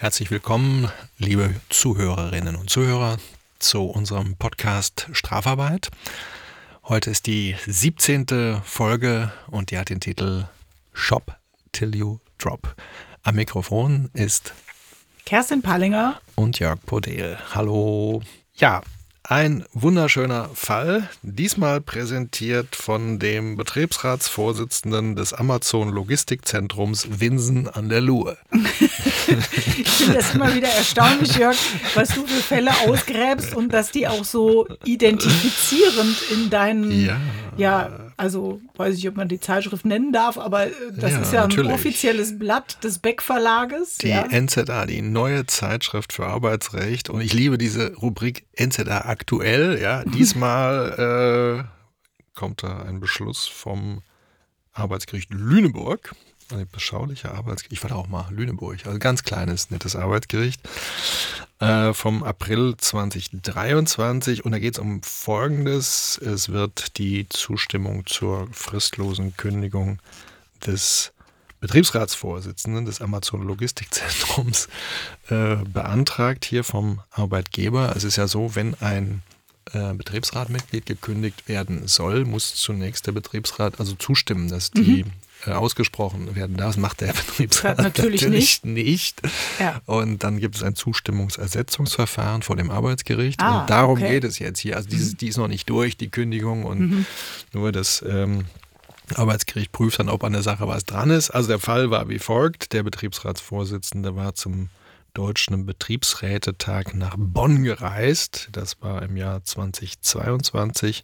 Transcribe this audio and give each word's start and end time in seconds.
Herzlich 0.00 0.30
willkommen, 0.30 0.90
liebe 1.18 1.54
Zuhörerinnen 1.68 2.56
und 2.56 2.70
Zuhörer, 2.70 3.18
zu 3.58 3.82
unserem 3.82 4.34
Podcast 4.34 5.06
Strafarbeit. 5.12 5.90
Heute 6.84 7.10
ist 7.10 7.26
die 7.26 7.54
17. 7.66 8.62
Folge 8.64 9.30
und 9.48 9.70
die 9.70 9.76
hat 9.76 9.90
den 9.90 10.00
Titel 10.00 10.46
Shop 10.94 11.36
Till 11.72 11.94
You 11.94 12.18
Drop. 12.38 12.74
Am 13.24 13.34
Mikrofon 13.34 14.08
ist 14.14 14.54
Kerstin 15.26 15.60
Pallinger 15.60 16.18
und 16.34 16.58
Jörg 16.58 16.80
Podel. 16.86 17.36
Hallo. 17.54 18.22
Ja, 18.54 18.80
ein 19.30 19.64
wunderschöner 19.72 20.50
Fall, 20.54 21.08
diesmal 21.22 21.80
präsentiert 21.80 22.74
von 22.74 23.20
dem 23.20 23.56
Betriebsratsvorsitzenden 23.56 25.14
des 25.14 25.32
Amazon 25.32 25.90
Logistikzentrums 25.90 27.20
Winsen 27.20 27.68
an 27.68 27.88
der 27.88 28.00
Luhe. 28.00 28.36
ich 28.50 29.88
finde 29.88 30.14
das 30.14 30.34
immer 30.34 30.52
wieder 30.52 30.66
erstaunlich, 30.68 31.36
Jörg, 31.36 31.56
was 31.94 32.08
du 32.08 32.26
für 32.26 32.42
Fälle 32.42 32.72
ausgräbst 32.88 33.54
und 33.54 33.72
dass 33.72 33.92
die 33.92 34.08
auch 34.08 34.24
so 34.24 34.66
identifizierend 34.84 36.16
in 36.32 36.50
deinen 36.50 36.90
ja. 36.90 37.20
ja 37.56 38.09
also 38.20 38.60
weiß 38.76 38.98
ich, 38.98 39.08
ob 39.08 39.16
man 39.16 39.28
die 39.28 39.40
Zeitschrift 39.40 39.86
nennen 39.86 40.12
darf, 40.12 40.36
aber 40.36 40.66
äh, 40.66 40.72
das 40.94 41.12
ja, 41.12 41.20
ist 41.20 41.32
ja 41.32 41.40
natürlich. 41.42 41.70
ein 41.70 41.74
offizielles 41.74 42.38
Blatt 42.38 42.84
des 42.84 42.98
Beck 42.98 43.22
Verlages. 43.22 43.96
Die 43.96 44.08
ja. 44.08 44.26
NZA, 44.28 44.84
die 44.84 45.00
neue 45.00 45.46
Zeitschrift 45.46 46.12
für 46.12 46.26
Arbeitsrecht. 46.26 47.08
Und 47.08 47.22
ich 47.22 47.32
liebe 47.32 47.56
diese 47.56 47.94
Rubrik 47.94 48.44
NZA 48.60 49.06
aktuell. 49.06 49.80
Ja, 49.80 50.04
diesmal 50.04 51.64
äh, 51.64 52.38
kommt 52.38 52.62
da 52.62 52.82
ein 52.82 53.00
Beschluss 53.00 53.46
vom 53.46 54.02
Arbeitsgericht 54.72 55.32
Lüneburg 55.32 56.14
eine 56.52 56.66
beschauliche 56.66 57.30
Arbeitsgericht. 57.30 57.72
Ich 57.72 57.82
war 57.82 57.90
da 57.90 57.96
auch 57.96 58.08
mal 58.08 58.26
Lüneburg, 58.30 58.86
also 58.86 58.98
ganz 58.98 59.22
kleines, 59.22 59.70
nettes 59.70 59.96
Arbeitsgericht 59.96 60.60
äh, 61.60 61.92
vom 61.92 62.22
April 62.22 62.76
2023. 62.76 64.44
Und 64.44 64.52
da 64.52 64.58
geht 64.58 64.74
es 64.74 64.78
um 64.78 65.02
Folgendes. 65.02 66.18
Es 66.18 66.48
wird 66.48 66.98
die 66.98 67.28
Zustimmung 67.28 68.06
zur 68.06 68.48
fristlosen 68.52 69.36
Kündigung 69.36 69.98
des 70.66 71.12
Betriebsratsvorsitzenden 71.60 72.86
des 72.86 73.00
Amazon 73.00 73.42
Logistikzentrums 73.42 74.68
äh, 75.28 75.56
beantragt 75.56 76.44
hier 76.44 76.64
vom 76.64 77.00
Arbeitgeber. 77.10 77.94
Es 77.94 78.04
ist 78.04 78.16
ja 78.16 78.26
so, 78.26 78.54
wenn 78.54 78.74
ein 78.80 79.22
äh, 79.72 79.92
Betriebsratmitglied 79.92 80.86
gekündigt 80.86 81.48
werden 81.48 81.86
soll, 81.86 82.24
muss 82.24 82.54
zunächst 82.54 83.06
der 83.06 83.12
Betriebsrat 83.12 83.78
also 83.78 83.94
zustimmen, 83.94 84.48
dass 84.48 84.70
die 84.70 85.04
mhm. 85.04 85.12
Äh, 85.46 85.52
ausgesprochen 85.52 86.34
werden 86.36 86.56
darf. 86.56 86.70
Das 86.70 86.76
macht 86.76 87.00
der 87.00 87.12
Betriebsrat 87.14 87.78
natürlich, 87.82 88.22
natürlich, 88.22 88.62
nicht. 88.62 88.66
nicht. 88.66 89.22
Ja. 89.58 89.80
Und 89.86 90.22
dann 90.22 90.38
gibt 90.38 90.56
es 90.56 90.62
ein 90.62 90.74
Zustimmungsersetzungsverfahren 90.74 92.42
vor 92.42 92.56
dem 92.56 92.70
Arbeitsgericht. 92.70 93.40
Ah, 93.40 93.62
und 93.62 93.70
darum 93.70 93.98
okay. 93.98 94.10
geht 94.10 94.24
es 94.24 94.38
jetzt 94.38 94.58
hier. 94.58 94.76
Also 94.76 94.90
dieses, 94.90 95.12
mhm. 95.12 95.16
die 95.16 95.28
ist 95.28 95.38
noch 95.38 95.48
nicht 95.48 95.70
durch, 95.70 95.96
die 95.96 96.10
Kündigung. 96.10 96.64
Und 96.64 96.80
mhm. 96.80 97.06
nur 97.52 97.72
das 97.72 98.04
ähm, 98.06 98.44
Arbeitsgericht 99.14 99.72
prüft 99.72 99.98
dann, 99.98 100.10
ob 100.10 100.24
an 100.24 100.34
der 100.34 100.42
Sache 100.42 100.68
was 100.68 100.84
dran 100.84 101.08
ist. 101.08 101.30
Also 101.30 101.48
der 101.48 101.58
Fall 101.58 101.90
war 101.90 102.10
wie 102.10 102.18
folgt. 102.18 102.74
Der 102.74 102.82
Betriebsratsvorsitzende 102.82 104.16
war 104.16 104.34
zum 104.34 104.68
Deutschen 105.14 105.64
Betriebsrätetag 105.64 106.94
nach 106.94 107.16
Bonn 107.18 107.62
gereist. 107.62 108.48
Das 108.52 108.80
war 108.82 109.02
im 109.02 109.16
Jahr 109.16 109.42
2022 109.42 111.02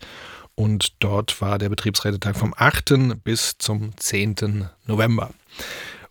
und 0.57 0.95
dort 0.99 1.41
war 1.41 1.59
der 1.59 1.69
Betriebsrätetag 1.69 2.35
vom 2.35 2.53
8. 2.57 3.23
bis 3.23 3.57
zum 3.59 3.97
10. 3.97 4.69
November. 4.87 5.31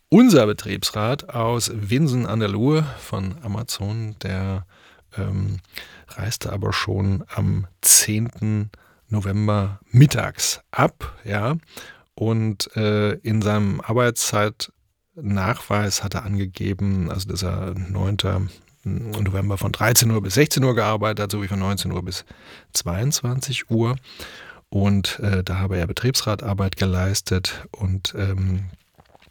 Unser 0.08 0.46
Betriebsrat 0.46 1.34
aus 1.34 1.70
Winsen 1.74 2.24
an 2.26 2.40
der 2.40 2.48
Luhe 2.48 2.86
von 3.00 3.36
Amazon, 3.42 4.16
der 4.22 4.64
ähm, 5.18 5.58
reiste 6.08 6.50
aber 6.52 6.72
schon 6.72 7.24
am 7.34 7.66
10. 7.82 8.70
November 9.08 9.80
mittags 9.90 10.60
ab, 10.70 11.18
ja, 11.24 11.56
und 12.14 12.74
äh, 12.76 13.12
in 13.14 13.42
seinem 13.42 13.80
Arbeitszeitnachweis 13.80 16.02
hat 16.02 16.14
er 16.14 16.24
angegeben, 16.24 17.10
also 17.10 17.28
dass 17.28 17.42
er 17.42 17.74
9. 17.74 18.48
November 18.86 19.58
von 19.58 19.72
13 19.72 20.10
Uhr 20.10 20.22
bis 20.22 20.34
16 20.34 20.62
Uhr 20.64 20.74
gearbeitet 20.74 21.20
hat, 21.20 21.32
sowie 21.32 21.48
von 21.48 21.58
19 21.58 21.92
Uhr 21.92 22.04
bis 22.04 22.24
22 22.72 23.70
Uhr. 23.70 23.96
Und 24.68 25.20
äh, 25.20 25.44
da 25.44 25.58
habe 25.58 25.76
er 25.76 25.86
Betriebsratarbeit 25.86 26.76
geleistet 26.76 27.66
und 27.72 28.14
ähm, 28.16 28.66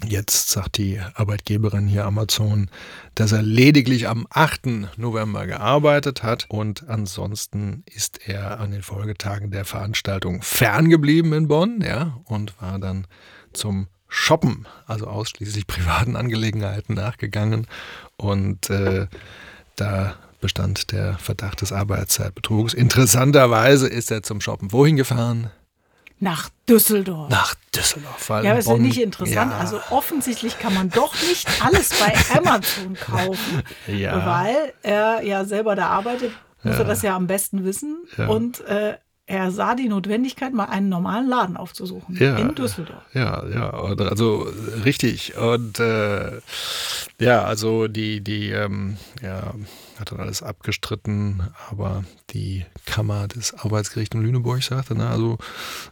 Jetzt 0.03 0.49
sagt 0.49 0.77
die 0.77 0.99
Arbeitgeberin 1.13 1.87
hier 1.87 2.05
Amazon, 2.05 2.69
dass 3.15 3.31
er 3.31 3.41
lediglich 3.41 4.07
am 4.07 4.27
8. 4.29 4.97
November 4.97 5.47
gearbeitet 5.47 6.21
hat 6.21 6.45
und 6.49 6.87
ansonsten 6.89 7.83
ist 7.85 8.27
er 8.27 8.59
an 8.59 8.71
den 8.71 8.81
Folgetagen 8.81 9.51
der 9.51 9.63
Veranstaltung 9.63 10.41
ferngeblieben 10.41 11.31
in 11.33 11.47
Bonn, 11.47 11.81
ja, 11.81 12.19
und 12.25 12.61
war 12.61 12.77
dann 12.77 13.07
zum 13.53 13.87
Shoppen, 14.15 14.65
also 14.87 15.07
ausschließlich 15.07 15.67
privaten 15.67 16.15
Angelegenheiten 16.15 16.95
nachgegangen 16.95 17.67
und 18.17 18.69
äh, 18.69 19.07
da 19.75 20.15
bestand 20.39 20.91
der 20.91 21.17
Verdacht 21.17 21.61
des 21.61 21.73
Arbeitszeitbetrugs. 21.73 22.73
Interessanterweise 22.73 23.87
ist 23.87 24.11
er 24.11 24.23
zum 24.23 24.41
Shoppen 24.41 24.71
wohin 24.71 24.95
gefahren? 24.95 25.51
Nach 26.19 26.49
Düsseldorf. 26.69 27.29
Nach 27.29 27.55
Düsseldorf. 27.75 28.29
Weil 28.29 28.45
ja, 28.45 28.51
aber 28.51 28.59
ist 28.59 28.67
ja 28.69 28.77
nicht 28.77 29.01
interessant. 29.01 29.51
Ja. 29.51 29.57
Also 29.57 29.81
offensichtlich 29.89 30.57
kann 30.59 30.73
man 30.73 30.89
doch 30.89 31.13
nicht 31.21 31.47
alles 31.61 31.89
bei 31.89 32.37
Amazon 32.37 32.93
kaufen. 32.99 33.63
Ja. 33.87 34.25
Weil 34.25 34.73
er 34.81 35.23
ja 35.23 35.43
selber 35.43 35.75
da 35.75 35.87
arbeitet, 35.87 36.31
muss 36.63 36.75
ja. 36.75 36.79
er 36.79 36.85
das 36.85 37.01
ja 37.01 37.15
am 37.15 37.27
besten 37.27 37.65
wissen. 37.65 37.97
Ja. 38.17 38.27
Und 38.27 38.61
äh, 38.61 38.97
er 39.27 39.51
sah 39.51 39.73
die 39.73 39.89
Notwendigkeit, 39.89 40.53
mal 40.53 40.65
einen 40.65 40.89
normalen 40.89 41.27
Laden 41.27 41.57
aufzusuchen 41.57 42.15
ja, 42.17 42.37
in 42.37 42.53
Düsseldorf. 42.53 43.01
Ja, 43.13 43.43
ja, 43.47 43.71
also 43.71 44.47
richtig. 44.83 45.35
Und 45.35 45.79
äh, 45.79 46.41
ja, 47.19 47.43
also 47.43 47.87
die, 47.87 48.21
die, 48.21 48.51
ähm, 48.51 48.97
ja, 49.23 49.55
hat 49.99 50.11
dann 50.11 50.19
alles 50.19 50.43
abgestritten, 50.43 51.41
aber 51.71 52.03
die 52.31 52.65
Kammer 52.85 53.27
des 53.27 53.53
Arbeitsgerichts 53.53 54.15
in 54.15 54.21
Lüneburg 54.21 54.61
sagte, 54.61 54.93
na, 54.95 55.09
also 55.09 55.37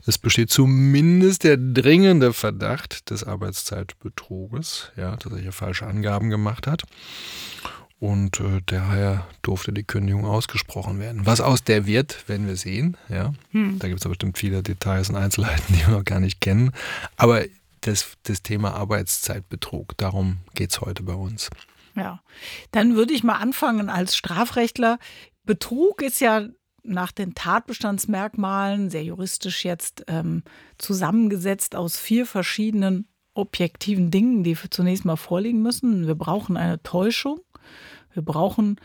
es 0.05 0.17
besteht 0.17 0.51
zumindest 0.51 1.43
der 1.43 1.57
dringende 1.57 2.33
Verdacht 2.33 3.09
des 3.09 3.23
Arbeitszeitbetruges, 3.23 4.91
ja, 4.95 5.15
dass 5.15 5.31
er 5.31 5.39
hier 5.39 5.53
falsche 5.53 5.87
Angaben 5.87 6.29
gemacht 6.29 6.67
hat. 6.67 6.83
Und 7.99 8.39
äh, 8.41 8.61
daher 8.65 9.27
durfte 9.41 9.71
die 9.71 9.83
Kündigung 9.83 10.25
ausgesprochen 10.25 10.99
werden. 10.99 11.25
Was 11.25 11.39
aus 11.39 11.63
der 11.63 11.85
wird, 11.85 12.27
werden 12.27 12.47
wir 12.47 12.57
sehen. 12.57 12.97
Ja? 13.07 13.33
Hm. 13.51 13.79
Da 13.79 13.87
gibt 13.87 14.01
es 14.01 14.09
bestimmt 14.09 14.37
viele 14.37 14.61
Details 14.61 15.09
und 15.09 15.15
Einzelheiten, 15.15 15.73
die 15.73 15.87
wir 15.87 15.97
noch 15.97 16.03
gar 16.03 16.19
nicht 16.19 16.41
kennen. 16.41 16.71
Aber 17.15 17.43
das, 17.81 18.17
das 18.23 18.41
Thema 18.43 18.73
Arbeitszeitbetrug, 18.73 19.97
darum 19.97 20.37
geht 20.53 20.71
es 20.71 20.81
heute 20.81 21.03
bei 21.03 21.13
uns. 21.13 21.49
Ja, 21.95 22.21
dann 22.71 22.95
würde 22.95 23.13
ich 23.13 23.23
mal 23.23 23.37
anfangen 23.37 23.89
als 23.89 24.15
Strafrechtler. 24.15 24.97
Betrug 25.45 26.01
ist 26.01 26.19
ja 26.19 26.47
nach 26.83 27.11
den 27.11 27.33
Tatbestandsmerkmalen, 27.33 28.89
sehr 28.89 29.03
juristisch 29.03 29.63
jetzt 29.63 30.03
ähm, 30.07 30.43
zusammengesetzt 30.77 31.75
aus 31.75 31.97
vier 31.97 32.25
verschiedenen 32.25 33.07
objektiven 33.33 34.11
Dingen, 34.11 34.43
die 34.43 34.55
zunächst 34.69 35.05
mal 35.05 35.15
vorliegen 35.15 35.61
müssen. 35.61 36.07
Wir 36.07 36.15
brauchen 36.15 36.57
eine 36.57 36.81
Täuschung, 36.83 37.39
wir 38.13 38.23
brauchen 38.23 38.77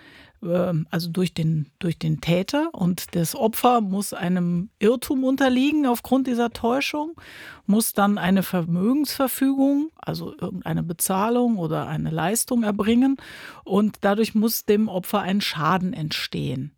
ähm, 0.42 0.86
also 0.90 1.10
durch 1.10 1.34
den, 1.34 1.66
durch 1.78 1.98
den 1.98 2.20
Täter 2.20 2.70
und 2.72 3.14
das 3.14 3.34
Opfer 3.34 3.80
muss 3.80 4.12
einem 4.12 4.70
Irrtum 4.78 5.24
unterliegen 5.24 5.86
aufgrund 5.86 6.26
dieser 6.26 6.50
Täuschung, 6.50 7.20
muss 7.66 7.92
dann 7.92 8.18
eine 8.18 8.42
Vermögensverfügung, 8.42 9.90
also 9.96 10.34
irgendeine 10.38 10.82
Bezahlung 10.82 11.58
oder 11.58 11.88
eine 11.88 12.10
Leistung 12.10 12.62
erbringen 12.62 13.16
und 13.64 13.98
dadurch 14.02 14.34
muss 14.34 14.64
dem 14.64 14.88
Opfer 14.88 15.20
ein 15.20 15.40
Schaden 15.40 15.92
entstehen. 15.92 16.72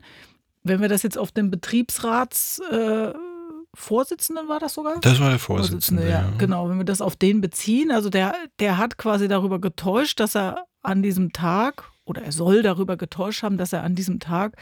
Wenn 0.62 0.80
wir 0.80 0.88
das 0.88 1.02
jetzt 1.02 1.18
auf 1.18 1.32
den 1.32 1.50
Betriebsrats 1.50 2.60
äh, 2.70 3.12
Vorsitzenden 3.72 4.48
war 4.48 4.58
das 4.58 4.74
sogar? 4.74 4.98
Das 5.00 5.20
war 5.20 5.30
der 5.30 5.38
Vorsitzende, 5.38 6.02
Vorsitzende 6.02 6.10
ja. 6.10 6.28
ja. 6.28 6.36
Genau, 6.38 6.68
wenn 6.68 6.78
wir 6.78 6.84
das 6.84 7.00
auf 7.00 7.14
den 7.14 7.40
beziehen, 7.40 7.92
also 7.92 8.10
der, 8.10 8.34
der 8.58 8.78
hat 8.78 8.98
quasi 8.98 9.28
darüber 9.28 9.60
getäuscht, 9.60 10.18
dass 10.18 10.34
er 10.34 10.64
an 10.82 11.02
diesem 11.02 11.32
Tag 11.32 11.90
oder 12.04 12.22
er 12.22 12.32
soll 12.32 12.62
darüber 12.62 12.96
getäuscht 12.96 13.42
haben, 13.42 13.58
dass 13.58 13.72
er 13.72 13.82
an 13.82 13.94
diesem 13.94 14.18
Tag 14.18 14.56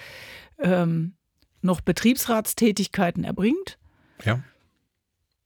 ähm, 0.59 1.15
noch 1.62 1.81
Betriebsratstätigkeiten 1.81 3.25
erbringt. 3.25 3.79
Ja. 4.25 4.43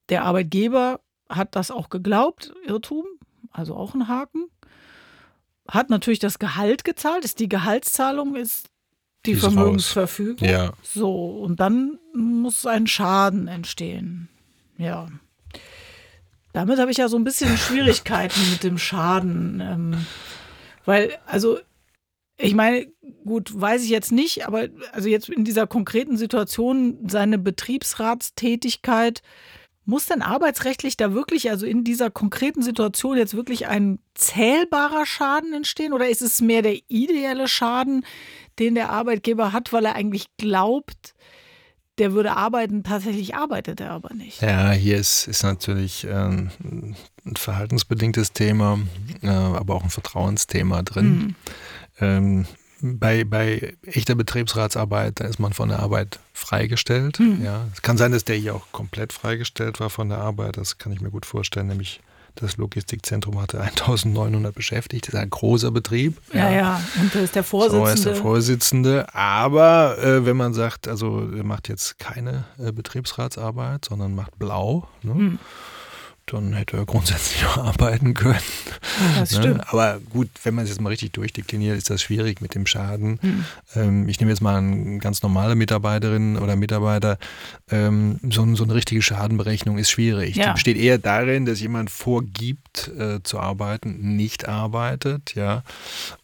Der 0.09 0.25
Arbeitgeber 0.25 1.01
hat 1.29 1.55
das 1.57 1.71
auch 1.71 1.89
geglaubt, 1.89 2.53
Irrtum, 2.67 3.07
also 3.51 3.77
auch 3.77 3.95
ein 3.95 4.09
Haken. 4.09 4.49
Hat 5.69 5.91
natürlich 5.91 6.19
das 6.19 6.39
Gehalt 6.39 6.85
gezahlt, 6.85 7.25
ist 7.25 7.39
die 7.39 7.49
Gehaltszahlung, 7.49 8.35
ist 8.35 8.69
die, 9.25 9.35
die 9.35 9.41
Vermögensverfügung. 9.41 10.47
Ja. 10.47 10.73
So, 10.83 11.39
und 11.39 11.61
dann 11.61 11.99
muss 12.15 12.67
ein 12.67 12.87
Schaden 12.87 13.47
entstehen. 13.47 14.29
Ja. 14.77 15.07
Damit 16.53 16.79
habe 16.79 16.91
ich 16.91 16.99
ja 16.99 17.09
so 17.09 17.17
ein 17.17 17.25
bisschen 17.25 17.57
Schwierigkeiten 17.57 18.41
mit 18.51 18.65
dem 18.65 18.77
Schaden. 18.77 19.61
Ähm, 19.61 20.07
weil, 20.85 21.19
also 21.27 21.59
Ich 22.39 22.55
meine, 22.55 22.89
gut, 23.25 23.53
weiß 23.55 23.85
ich 23.85 23.91
jetzt 23.91 24.11
nicht, 24.11 24.47
aber 24.47 24.69
also 24.93 25.09
jetzt 25.09 25.29
in 25.29 25.45
dieser 25.45 25.67
konkreten 25.67 26.17
Situation 26.17 26.99
seine 27.07 27.39
Betriebsratstätigkeit, 27.39 29.23
muss 29.85 30.07
denn 30.07 30.23
arbeitsrechtlich 30.23 30.97
da 30.97 31.13
wirklich, 31.13 31.51
also 31.51 31.67
in 31.67 31.85
dieser 31.85 32.11
konkreten 32.11 32.63
Situation 32.63 33.17
jetzt 33.17 33.35
wirklich 33.35 33.67
ein 33.67 33.99
zählbarer 34.15 35.07
Schaden 35.07 35.53
entstehen 35.53 35.93
oder 35.93 36.09
ist 36.09 36.23
es 36.23 36.41
mehr 36.41 36.63
der 36.63 36.79
ideelle 36.89 37.49
Schaden, 37.49 38.05
den 38.59 38.75
der 38.75 38.91
Arbeitgeber 38.91 39.53
hat, 39.53 39.73
weil 39.73 39.85
er 39.85 39.95
eigentlich 39.95 40.27
glaubt, 40.37 41.15
der 41.99 42.13
würde 42.13 42.33
arbeiten, 42.33 42.85
tatsächlich 42.85 43.35
arbeitet 43.35 43.81
er 43.81 43.91
aber 43.91 44.15
nicht. 44.15 44.41
Ja, 44.41 44.71
hier 44.73 44.97
ist, 44.97 45.29
ist 45.29 45.43
natürlich 45.43 46.07
ähm, 46.09 46.51
ein 47.25 47.37
verhaltensbedingtes 47.37 48.33
Thema, 48.33 48.79
äh, 49.23 49.29
aber 49.29 49.75
auch 49.75 49.85
ein 49.85 49.91
Vertrauensthema 49.91 50.83
drin. 50.83 51.07
Mhm. 51.07 51.35
Ähm, 52.01 52.47
bei, 52.83 53.25
bei 53.25 53.75
echter 53.87 54.17
Betriebsratsarbeit, 54.17 55.21
da 55.21 55.25
ist 55.27 55.39
man 55.39 55.53
von 55.53 55.69
der 55.69 55.79
Arbeit 55.79 56.19
freigestellt. 56.33 57.21
Mhm. 57.21 57.45
Ja. 57.45 57.67
Es 57.73 57.83
kann 57.83 57.97
sein, 57.97 58.13
dass 58.13 58.25
der 58.25 58.37
hier 58.37 58.55
auch 58.55 58.73
komplett 58.73 59.13
freigestellt 59.13 59.79
war 59.79 59.89
von 59.89 60.09
der 60.09 60.19
Arbeit. 60.19 60.57
Das 60.57 60.79
kann 60.79 60.93
ich 60.93 61.01
mir 61.01 61.11
gut 61.11 61.25
vorstellen, 61.25 61.69
nämlich 61.69 62.01
das 62.35 62.57
Logistikzentrum 62.57 63.41
hatte 63.41 63.61
1900 63.61 64.55
Beschäftigte, 64.55 65.13
das 65.13 65.21
ist 65.21 65.23
ein 65.23 65.31
großer 65.31 65.71
Betrieb. 65.71 66.21
Ja, 66.33 66.51
ja, 66.51 66.57
ja. 66.57 66.83
und 67.01 67.15
da 67.15 67.21
ist 67.21 67.37
der 67.37 67.45
Vorsitzende. 67.45 67.87
So 67.87 67.93
ist 67.93 68.05
der 68.05 68.15
Vorsitzende. 68.17 69.15
Aber 69.15 69.99
äh, 69.99 70.27
wenn 70.27 70.37
man 70.37 70.55
sagt, 70.55 70.89
also 70.89 71.31
er 71.31 71.45
macht 71.45 71.69
jetzt 71.69 71.99
keine 71.99 72.47
äh, 72.59 72.73
Betriebsratsarbeit, 72.73 73.85
sondern 73.85 74.15
macht 74.15 74.39
blau, 74.39 74.89
ne? 75.03 75.15
Hm 75.15 75.39
dann 76.33 76.53
hätte 76.53 76.77
er 76.77 76.87
grundsätzlich 76.87 77.45
auch 77.47 77.59
arbeiten 77.59 78.15
können. 78.15 78.41
Das 79.19 79.33
ne? 79.33 79.39
stimmt. 79.39 79.73
Aber 79.73 80.01
gut, 80.11 80.29
wenn 80.43 80.55
man 80.55 80.65
es 80.65 80.71
jetzt 80.71 80.81
mal 80.81 80.91
richtig 80.91 81.13
durchdekliniert, 81.13 81.77
ist 81.77 81.91
das 81.91 82.03
schwierig 82.03 82.41
mit 82.41 82.55
dem 82.55 82.67
Schaden. 82.67 83.19
Hm. 83.21 83.45
Ähm, 83.75 84.09
ich 84.09 84.21
nehme 84.21 84.31
jetzt 84.31 84.41
mal 84.41 84.57
eine 84.57 84.99
ganz 84.99 85.23
normale 85.23 85.55
Mitarbeiterin 85.55 86.37
oder 86.37 86.57
Mitarbeiter. 86.57 87.19
Ähm, 87.71 88.19
so, 88.23 88.55
so, 88.55 88.65
eine 88.65 88.75
richtige 88.75 89.03
Schadenberechnung 89.03 89.79
ist 89.79 89.91
schwierig. 89.91 90.37
Ja. 90.37 90.49
Die 90.49 90.53
besteht 90.53 90.77
eher 90.77 90.99
darin, 90.99 91.47
dass 91.47 91.61
jemand 91.61 91.91
vorgibt 91.91 92.89
äh, 92.99 93.23
zu 93.23 93.39
arbeiten, 93.39 94.17
nicht 94.17 94.49
arbeitet, 94.49 95.35
ja, 95.35 95.63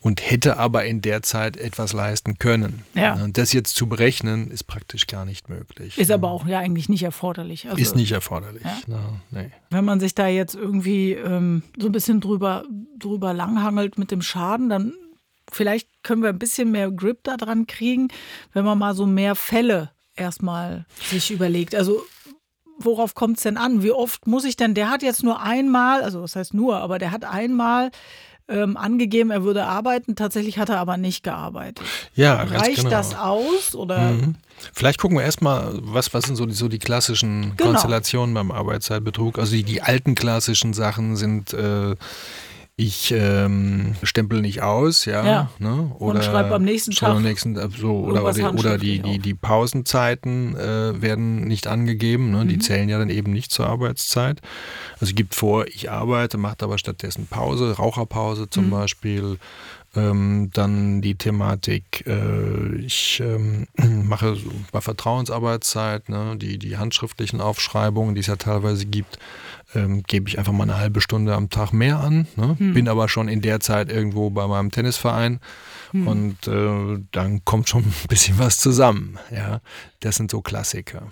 und 0.00 0.28
hätte 0.28 0.58
aber 0.58 0.84
in 0.84 1.00
der 1.00 1.22
Zeit 1.22 1.56
etwas 1.56 1.92
leisten 1.92 2.38
können. 2.38 2.84
Ja. 2.94 3.14
Und 3.14 3.38
das 3.38 3.52
jetzt 3.52 3.74
zu 3.74 3.86
berechnen, 3.86 4.50
ist 4.50 4.64
praktisch 4.64 5.06
gar 5.06 5.24
nicht 5.24 5.48
möglich. 5.48 5.98
Ist 5.98 6.08
ja. 6.08 6.16
aber 6.16 6.30
auch 6.30 6.46
ja 6.46 6.58
eigentlich 6.58 6.88
nicht 6.88 7.02
erforderlich. 7.02 7.68
Also, 7.68 7.80
ist 7.80 7.96
nicht 7.96 8.12
erforderlich. 8.12 8.62
Ja. 8.64 8.78
No, 8.86 9.20
nee. 9.30 9.50
Wenn 9.70 9.84
man 9.84 9.97
sich 10.00 10.14
da 10.14 10.26
jetzt 10.26 10.54
irgendwie 10.54 11.12
ähm, 11.12 11.62
so 11.78 11.86
ein 11.86 11.92
bisschen 11.92 12.20
drüber, 12.20 12.64
drüber 12.98 13.34
langhangelt 13.34 13.98
mit 13.98 14.10
dem 14.10 14.22
Schaden, 14.22 14.68
dann 14.68 14.92
vielleicht 15.50 15.88
können 16.02 16.22
wir 16.22 16.30
ein 16.30 16.38
bisschen 16.38 16.70
mehr 16.70 16.90
Grip 16.90 17.20
da 17.22 17.36
dran 17.36 17.66
kriegen, 17.66 18.08
wenn 18.52 18.64
man 18.64 18.78
mal 18.78 18.94
so 18.94 19.06
mehr 19.06 19.34
Fälle 19.34 19.90
erstmal 20.14 20.86
sich 21.00 21.30
überlegt. 21.30 21.74
Also 21.74 22.02
worauf 22.78 23.14
kommt 23.14 23.38
es 23.38 23.42
denn 23.42 23.56
an? 23.56 23.82
Wie 23.82 23.90
oft 23.90 24.26
muss 24.26 24.44
ich 24.44 24.56
denn, 24.56 24.74
der 24.74 24.90
hat 24.90 25.02
jetzt 25.02 25.22
nur 25.22 25.40
einmal, 25.40 26.02
also 26.02 26.22
was 26.22 26.36
heißt 26.36 26.54
nur, 26.54 26.78
aber 26.78 26.98
der 26.98 27.10
hat 27.10 27.24
einmal 27.24 27.90
ähm, 28.48 28.76
angegeben, 28.76 29.30
er 29.30 29.44
würde 29.44 29.64
arbeiten. 29.64 30.16
Tatsächlich 30.16 30.58
hat 30.58 30.68
er 30.68 30.78
aber 30.78 30.96
nicht 30.96 31.22
gearbeitet. 31.22 31.84
Ja, 32.14 32.42
Reicht 32.42 32.78
genau. 32.78 32.90
das 32.90 33.14
aus? 33.14 33.74
Oder? 33.74 34.12
Mhm. 34.12 34.36
Vielleicht 34.72 34.98
gucken 34.98 35.18
wir 35.18 35.24
erstmal, 35.24 35.72
was, 35.82 36.12
was 36.14 36.24
sind 36.24 36.36
so 36.36 36.46
die, 36.46 36.54
so 36.54 36.68
die 36.68 36.78
klassischen 36.78 37.56
genau. 37.56 37.70
Konstellationen 37.70 38.34
beim 38.34 38.50
Arbeitszeitbetrug. 38.50 39.38
Also 39.38 39.52
die, 39.52 39.62
die 39.62 39.82
alten 39.82 40.14
klassischen 40.14 40.72
Sachen 40.72 41.16
sind 41.16 41.52
äh, 41.52 41.94
ich 42.80 43.10
ähm, 43.10 43.96
stempel 44.04 44.40
nicht 44.40 44.62
aus, 44.62 45.04
ja. 45.04 45.26
ja. 45.26 45.50
Ne? 45.58 45.90
Oder 45.98 46.20
und 46.20 46.24
schreibe 46.24 46.54
am 46.54 46.62
nächsten 46.62 46.92
Tag. 46.92 47.08
Am 47.08 47.22
nächsten, 47.22 47.56
so, 47.72 48.04
oder, 48.04 48.24
oder, 48.24 48.54
oder 48.54 48.78
die, 48.78 49.00
die, 49.00 49.18
die 49.18 49.34
Pausenzeiten 49.34 50.54
äh, 50.54 51.02
werden 51.02 51.40
nicht 51.48 51.66
angegeben. 51.66 52.30
Ne? 52.30 52.44
Mhm. 52.44 52.48
Die 52.48 52.58
zählen 52.60 52.88
ja 52.88 52.96
dann 53.00 53.10
eben 53.10 53.32
nicht 53.32 53.50
zur 53.50 53.66
Arbeitszeit. 53.66 54.40
Also 55.00 55.12
gibt 55.12 55.34
vor, 55.34 55.66
ich 55.66 55.90
arbeite, 55.90 56.38
macht 56.38 56.62
aber 56.62 56.78
stattdessen 56.78 57.26
Pause, 57.26 57.72
Raucherpause 57.72 58.48
zum 58.48 58.66
mhm. 58.66 58.70
Beispiel. 58.70 59.38
Ähm, 59.96 60.50
dann 60.52 61.00
die 61.00 61.16
Thematik, 61.16 62.06
äh, 62.06 62.76
ich 62.76 63.20
ähm, 63.24 63.66
mache 64.04 64.36
so 64.36 64.52
bei 64.70 64.80
Vertrauensarbeitszeit, 64.80 66.08
ne, 66.10 66.36
die, 66.36 66.58
die 66.58 66.76
handschriftlichen 66.76 67.40
Aufschreibungen, 67.40 68.14
die 68.14 68.20
es 68.20 68.28
ja 68.28 68.36
teilweise 68.36 68.86
gibt, 68.86 69.18
ähm, 69.74 70.02
gebe 70.02 70.28
ich 70.28 70.38
einfach 70.38 70.52
mal 70.52 70.64
eine 70.64 70.78
halbe 70.78 71.00
Stunde 71.00 71.34
am 71.34 71.50
Tag 71.50 71.72
mehr 71.72 72.00
an. 72.00 72.26
Ne? 72.36 72.56
Hm. 72.58 72.74
Bin 72.74 72.88
aber 72.88 73.08
schon 73.08 73.28
in 73.28 73.40
der 73.42 73.60
Zeit 73.60 73.90
irgendwo 73.90 74.30
bei 74.30 74.46
meinem 74.46 74.70
Tennisverein 74.70 75.40
hm. 75.90 76.06
und 76.06 76.48
äh, 76.48 76.98
dann 77.12 77.44
kommt 77.44 77.68
schon 77.68 77.82
ein 77.84 78.08
bisschen 78.08 78.38
was 78.38 78.58
zusammen. 78.58 79.18
Ja? 79.30 79.60
Das 80.00 80.16
sind 80.16 80.30
so 80.30 80.40
Klassiker. 80.40 81.08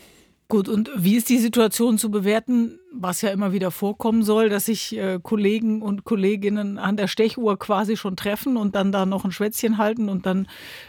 Gut, 0.48 0.68
und 0.68 0.90
wie 0.96 1.16
ist 1.16 1.28
die 1.28 1.38
Situation 1.38 1.98
zu 1.98 2.08
bewerten, 2.08 2.78
was 2.92 3.20
ja 3.20 3.30
immer 3.30 3.52
wieder 3.52 3.72
vorkommen 3.72 4.22
soll, 4.22 4.48
dass 4.48 4.66
sich 4.66 4.96
äh, 4.96 5.18
Kollegen 5.20 5.82
und 5.82 6.04
Kolleginnen 6.04 6.78
an 6.78 6.96
der 6.96 7.08
Stechuhr 7.08 7.58
quasi 7.58 7.96
schon 7.96 8.14
treffen 8.14 8.56
und 8.56 8.76
dann 8.76 8.92
da 8.92 9.06
noch 9.06 9.24
ein 9.24 9.32
Schwätzchen 9.32 9.76
halten 9.76 10.08
und 10.08 10.24
dann 10.24 10.46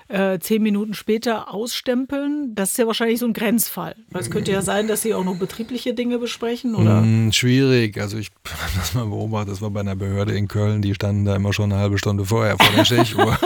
äh, 0.10 0.38
zehn 0.38 0.62
Minuten 0.62 0.94
später 0.94 1.52
ausstempeln? 1.52 2.54
Das 2.54 2.72
ist 2.72 2.78
ja 2.78 2.86
wahrscheinlich 2.86 3.20
so 3.20 3.26
ein 3.26 3.34
Grenzfall. 3.34 3.96
Weil 4.12 4.22
es 4.22 4.30
könnte 4.30 4.52
ja 4.52 4.62
sein, 4.62 4.88
dass 4.88 5.02
sie 5.02 5.16
auch 5.16 5.24
noch 5.24 5.40
betriebliche 5.40 5.96
Dinge 5.96 6.20
besprechen, 6.20 6.76
oder? 6.76 7.02
Mm, 7.02 7.32
schwierig. 7.32 8.00
Also 8.00 8.18
ich 8.18 8.30
habe 8.46 8.72
das 8.78 8.94
mal 8.94 9.06
beobachtet, 9.06 9.54
das 9.54 9.62
war 9.64 9.72
bei 9.72 9.80
einer 9.80 9.96
Behörde 9.96 10.38
in 10.38 10.48
Köln, 10.48 10.84
die 10.84 10.94
standen 10.94 11.26
da 11.26 11.36
immer 11.36 11.52
schon 11.52 11.72
eine 11.72 11.82
halbe 11.82 11.98
Stunde 11.98 12.26
vorher 12.26 12.58
vor 12.58 12.76
der 12.76 12.86
Stechuhr. 12.86 13.40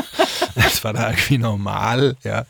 das 0.56 0.84
war 0.84 0.92
da 0.92 1.10
irgendwie 1.10 1.38
normal, 1.38 2.18
ja. 2.24 2.46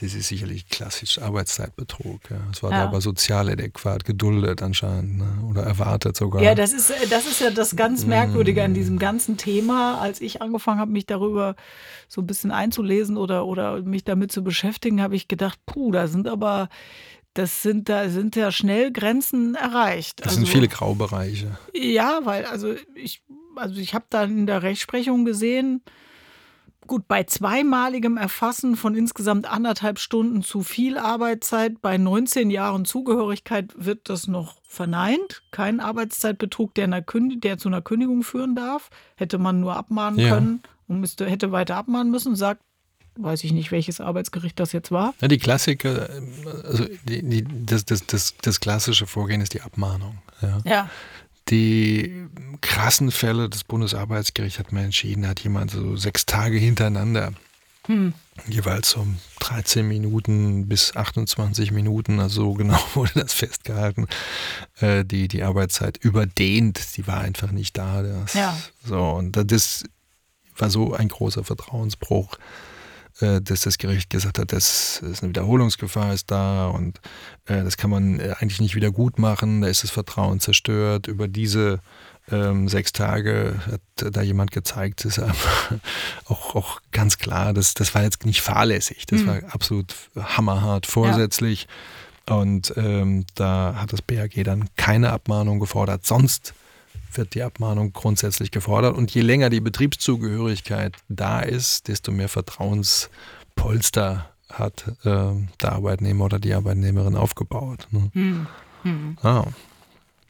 Das 0.00 0.14
ist 0.14 0.28
sicherlich 0.28 0.68
klassisch 0.68 1.18
Arbeitszeitbetrug. 1.18 2.20
Ja. 2.30 2.38
Das 2.50 2.62
war 2.62 2.70
ja. 2.70 2.78
da 2.78 2.84
aber 2.84 3.00
sozial 3.00 3.48
adäquat 3.48 4.04
geduldet 4.04 4.62
anscheinend 4.62 5.18
ne? 5.18 5.44
oder 5.48 5.62
erwartet 5.62 6.16
sogar. 6.16 6.42
Ja, 6.42 6.54
das 6.54 6.72
ist, 6.72 6.92
das 7.10 7.26
ist 7.26 7.40
ja 7.40 7.50
das 7.50 7.76
ganz 7.76 8.04
Merkwürdige 8.04 8.62
an 8.64 8.74
diesem 8.74 8.98
ganzen 8.98 9.36
Thema. 9.36 10.00
Als 10.00 10.20
ich 10.20 10.42
angefangen 10.42 10.80
habe, 10.80 10.90
mich 10.90 11.06
darüber 11.06 11.54
so 12.08 12.20
ein 12.20 12.26
bisschen 12.26 12.50
einzulesen 12.50 13.16
oder, 13.16 13.46
oder 13.46 13.82
mich 13.82 14.04
damit 14.04 14.32
zu 14.32 14.42
beschäftigen, 14.42 15.00
habe 15.00 15.16
ich 15.16 15.28
gedacht, 15.28 15.58
puh, 15.66 15.92
da 15.92 16.08
sind 16.08 16.28
aber 16.28 16.68
das 17.34 17.62
sind 17.62 17.88
da 17.88 18.08
sind 18.08 18.36
ja 18.36 18.52
schnell 18.52 18.92
Grenzen 18.92 19.56
erreicht. 19.56 20.20
Das 20.20 20.28
also, 20.28 20.38
sind 20.38 20.48
viele 20.48 20.68
Graubereiche. 20.68 21.58
Ja, 21.74 22.20
weil 22.22 22.44
also 22.46 22.74
ich 22.94 23.22
also 23.56 23.80
ich 23.80 23.94
habe 23.94 24.06
da 24.08 24.24
in 24.24 24.46
der 24.46 24.62
Rechtsprechung 24.62 25.24
gesehen, 25.24 25.82
Gut, 26.86 27.08
bei 27.08 27.24
zweimaligem 27.24 28.16
Erfassen 28.16 28.76
von 28.76 28.94
insgesamt 28.94 29.50
anderthalb 29.50 29.98
Stunden 29.98 30.42
zu 30.42 30.62
viel 30.62 30.98
Arbeitszeit 30.98 31.80
bei 31.80 31.96
19 31.96 32.50
Jahren 32.50 32.84
Zugehörigkeit 32.84 33.72
wird 33.76 34.08
das 34.08 34.26
noch 34.26 34.56
verneint. 34.62 35.42
Kein 35.50 35.80
Arbeitszeitbetrug, 35.80 36.74
der, 36.74 36.88
der 36.88 37.58
zu 37.58 37.68
einer 37.68 37.82
Kündigung 37.82 38.22
führen 38.22 38.54
darf. 38.54 38.90
Hätte 39.16 39.38
man 39.38 39.60
nur 39.60 39.76
abmahnen 39.76 40.18
ja. 40.18 40.34
können 40.34 40.62
und 40.86 41.00
müsste, 41.00 41.26
hätte 41.26 41.52
weiter 41.52 41.76
abmahnen 41.76 42.10
müssen, 42.10 42.36
sagt 42.36 42.60
weiß 43.16 43.44
ich 43.44 43.52
nicht, 43.52 43.70
welches 43.70 44.00
Arbeitsgericht 44.00 44.58
das 44.58 44.72
jetzt 44.72 44.90
war. 44.90 45.14
Ja, 45.20 45.28
die 45.28 45.38
Klassiker, 45.38 46.08
also 46.64 46.84
die, 47.04 47.22
die, 47.22 47.46
das, 47.64 47.84
das, 47.84 48.06
das, 48.06 48.34
das 48.42 48.60
klassische 48.60 49.06
Vorgehen 49.06 49.40
ist 49.40 49.54
die 49.54 49.60
Abmahnung. 49.60 50.18
Ja. 50.42 50.60
ja. 50.64 50.90
Die 51.54 52.26
krassen 52.62 53.12
Fälle 53.12 53.48
des 53.48 53.62
Bundesarbeitsgerichts 53.62 54.58
hat 54.58 54.72
man 54.72 54.86
entschieden, 54.86 55.28
hat 55.28 55.38
jemand 55.38 55.70
so 55.70 55.94
sechs 55.94 56.26
Tage 56.26 56.58
hintereinander 56.58 57.32
hm. 57.86 58.12
jeweils 58.48 58.94
um 58.94 59.18
13 59.38 59.86
Minuten 59.86 60.66
bis 60.66 60.96
28 60.96 61.70
Minuten, 61.70 62.18
also 62.18 62.54
genau 62.54 62.80
wurde 62.94 63.20
das 63.20 63.34
festgehalten, 63.34 64.08
äh, 64.80 65.04
die, 65.04 65.28
die 65.28 65.44
Arbeitszeit 65.44 65.96
überdehnt, 65.96 66.96
die 66.96 67.06
war 67.06 67.20
einfach 67.20 67.52
nicht 67.52 67.78
da. 67.78 68.02
Das, 68.02 68.34
ja. 68.34 68.56
So, 68.84 69.00
und 69.10 69.36
das 69.36 69.84
war 70.56 70.70
so 70.70 70.92
ein 70.92 71.08
großer 71.08 71.44
Vertrauensbruch 71.44 72.36
dass 73.20 73.60
das 73.60 73.78
Gericht 73.78 74.10
gesagt 74.10 74.38
hat, 74.38 74.52
dass 74.52 75.00
es 75.02 75.22
eine 75.22 75.30
Wiederholungsgefahr 75.30 76.12
ist 76.12 76.30
da 76.30 76.66
und 76.66 77.00
äh, 77.46 77.62
das 77.62 77.76
kann 77.76 77.90
man 77.90 78.18
äh, 78.18 78.34
eigentlich 78.38 78.60
nicht 78.60 78.74
wieder 78.74 78.90
gut 78.90 79.18
machen, 79.18 79.60
da 79.60 79.68
ist 79.68 79.84
das 79.84 79.90
Vertrauen 79.90 80.40
zerstört. 80.40 81.06
Über 81.06 81.28
diese 81.28 81.80
ähm, 82.30 82.68
sechs 82.68 82.92
Tage 82.92 83.54
hat 83.70 84.14
da 84.14 84.22
jemand 84.22 84.50
gezeigt, 84.50 85.04
ist 85.04 85.20
auch, 86.26 86.54
auch 86.54 86.80
ganz 86.90 87.18
klar, 87.18 87.52
das, 87.52 87.74
das 87.74 87.94
war 87.94 88.02
jetzt 88.02 88.24
nicht 88.26 88.40
fahrlässig, 88.40 89.06
das 89.06 89.20
mhm. 89.20 89.26
war 89.28 89.36
absolut 89.50 89.94
hammerhart 90.16 90.86
vorsätzlich. 90.86 91.68
Ja. 92.28 92.36
Und 92.36 92.72
ähm, 92.76 93.26
da 93.34 93.76
hat 93.78 93.92
das 93.92 94.00
BAG 94.00 94.42
dann 94.44 94.70
keine 94.76 95.10
Abmahnung 95.10 95.60
gefordert. 95.60 96.06
Sonst 96.06 96.54
wird 97.12 97.34
die 97.34 97.42
Abmahnung 97.42 97.92
grundsätzlich 97.92 98.50
gefordert. 98.50 98.96
Und 98.96 99.14
je 99.14 99.22
länger 99.22 99.50
die 99.50 99.60
Betriebszugehörigkeit 99.60 100.96
da 101.08 101.40
ist, 101.40 101.88
desto 101.88 102.12
mehr 102.12 102.28
Vertrauenspolster 102.28 104.30
hat 104.50 104.86
äh, 105.04 105.32
der 105.60 105.72
Arbeitnehmer 105.72 106.26
oder 106.26 106.38
die 106.38 106.54
Arbeitnehmerin 106.54 107.16
aufgebaut. 107.16 107.88
Ne? 107.90 108.10
Hm. 108.12 108.46
Hm. 108.82 109.16
Ah. 109.22 109.46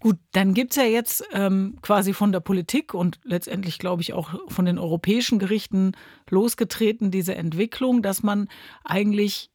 Gut, 0.00 0.18
dann 0.32 0.52
gibt 0.52 0.72
es 0.72 0.76
ja 0.76 0.84
jetzt 0.84 1.24
ähm, 1.32 1.78
quasi 1.80 2.12
von 2.12 2.30
der 2.30 2.40
Politik 2.40 2.92
und 2.92 3.18
letztendlich, 3.24 3.78
glaube 3.78 4.02
ich, 4.02 4.12
auch 4.12 4.34
von 4.48 4.66
den 4.66 4.78
europäischen 4.78 5.38
Gerichten 5.38 5.92
losgetreten, 6.28 7.10
diese 7.10 7.34
Entwicklung, 7.34 8.02
dass 8.02 8.22
man 8.22 8.48
eigentlich 8.84 9.50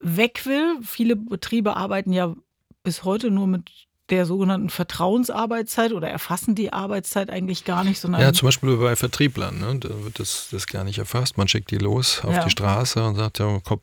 weg 0.00 0.46
will. 0.46 0.78
Viele 0.82 1.16
Betriebe 1.16 1.76
arbeiten 1.76 2.12
ja 2.12 2.34
bis 2.82 3.04
heute 3.04 3.30
nur 3.30 3.46
mit 3.46 3.70
der 4.10 4.26
sogenannten 4.26 4.68
Vertrauensarbeitszeit 4.68 5.92
oder 5.92 6.08
erfassen 6.08 6.54
die 6.54 6.72
Arbeitszeit 6.72 7.30
eigentlich 7.30 7.64
gar 7.64 7.84
nicht, 7.84 8.00
sondern. 8.00 8.20
Ja, 8.20 8.32
zum 8.32 8.46
Beispiel 8.46 8.76
bei 8.76 8.96
Vertrieblern, 8.96 9.58
ne? 9.58 9.78
da 9.80 9.88
wird 10.04 10.20
das, 10.20 10.48
das 10.50 10.66
gar 10.66 10.84
nicht 10.84 10.98
erfasst. 10.98 11.38
Man 11.38 11.48
schickt 11.48 11.70
die 11.70 11.78
los 11.78 12.22
auf 12.22 12.34
ja. 12.34 12.44
die 12.44 12.50
Straße 12.50 13.02
und 13.02 13.14
sagt, 13.16 13.38
ja, 13.38 13.60
kommt, 13.60 13.82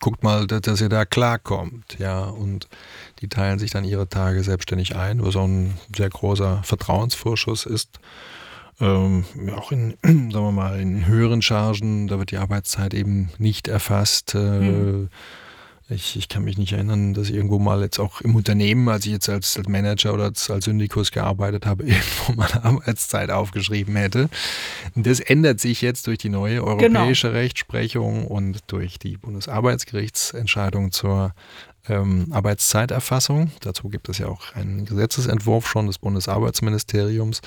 guckt 0.00 0.22
mal, 0.22 0.46
dass 0.46 0.80
ihr 0.80 0.88
da 0.88 1.04
klarkommt. 1.04 1.98
Ja, 1.98 2.24
und 2.24 2.68
die 3.20 3.28
teilen 3.28 3.58
sich 3.58 3.72
dann 3.72 3.84
ihre 3.84 4.08
Tage 4.08 4.44
selbstständig 4.44 4.94
ein, 4.94 5.24
was 5.24 5.34
auch 5.34 5.46
ein 5.46 5.76
sehr 5.94 6.08
großer 6.08 6.62
Vertrauensvorschuss 6.62 7.66
ist. 7.66 7.98
Ähm, 8.80 9.24
auch 9.56 9.72
in, 9.72 9.94
sagen 10.02 10.32
wir 10.32 10.52
mal, 10.52 10.78
in 10.78 11.06
höheren 11.06 11.42
Chargen, 11.42 12.06
da 12.06 12.20
wird 12.20 12.30
die 12.30 12.38
Arbeitszeit 12.38 12.94
eben 12.94 13.30
nicht 13.38 13.66
erfasst. 13.66 14.36
Äh, 14.36 14.38
hm. 14.38 15.08
Ich, 15.90 16.16
ich 16.16 16.28
kann 16.28 16.44
mich 16.44 16.58
nicht 16.58 16.72
erinnern, 16.72 17.14
dass 17.14 17.30
ich 17.30 17.34
irgendwo 17.34 17.58
mal 17.58 17.80
jetzt 17.80 17.98
auch 17.98 18.20
im 18.20 18.36
Unternehmen, 18.36 18.88
als 18.90 19.06
ich 19.06 19.12
jetzt 19.12 19.28
als, 19.30 19.56
als 19.56 19.68
Manager 19.68 20.12
oder 20.12 20.24
als, 20.24 20.50
als 20.50 20.66
Syndikus 20.66 21.10
gearbeitet 21.12 21.64
habe, 21.64 21.84
irgendwo 21.86 22.32
meine 22.34 22.62
Arbeitszeit 22.62 23.30
aufgeschrieben 23.30 23.96
hätte. 23.96 24.28
Das 24.94 25.18
ändert 25.18 25.60
sich 25.60 25.80
jetzt 25.80 26.06
durch 26.06 26.18
die 26.18 26.28
neue 26.28 26.62
europäische 26.62 27.28
genau. 27.28 27.38
Rechtsprechung 27.38 28.26
und 28.26 28.60
durch 28.66 28.98
die 28.98 29.16
Bundesarbeitsgerichtsentscheidung 29.16 30.92
zur 30.92 31.32
ähm, 31.88 32.28
Arbeitszeiterfassung. 32.30 33.50
Dazu 33.60 33.88
gibt 33.88 34.08
es 34.08 34.18
ja 34.18 34.28
auch 34.28 34.54
einen 34.54 34.84
Gesetzesentwurf 34.84 35.68
schon 35.68 35.86
des 35.86 35.98
Bundesarbeitsministeriums, 35.98 37.40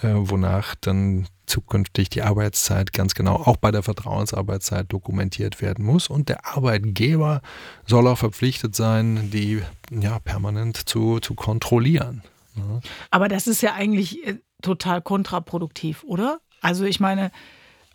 äh, 0.00 0.12
wonach 0.14 0.74
dann 0.80 1.26
zukünftig 1.46 2.08
die 2.08 2.22
Arbeitszeit 2.22 2.92
ganz 2.92 3.14
genau 3.14 3.36
auch 3.36 3.56
bei 3.56 3.70
der 3.70 3.82
Vertrauensarbeitszeit 3.82 4.92
dokumentiert 4.92 5.60
werden 5.60 5.84
muss. 5.84 6.08
Und 6.08 6.28
der 6.28 6.46
Arbeitgeber 6.46 7.42
soll 7.86 8.06
auch 8.06 8.18
verpflichtet 8.18 8.74
sein, 8.74 9.30
die 9.30 9.62
ja 9.90 10.18
permanent 10.18 10.88
zu, 10.88 11.20
zu 11.20 11.34
kontrollieren. 11.34 12.22
Ja. 12.56 12.80
Aber 13.10 13.28
das 13.28 13.46
ist 13.46 13.62
ja 13.62 13.74
eigentlich 13.74 14.26
äh, 14.26 14.38
total 14.62 15.02
kontraproduktiv, 15.02 16.04
oder? 16.04 16.40
Also 16.60 16.84
ich 16.84 16.98
meine, 17.00 17.30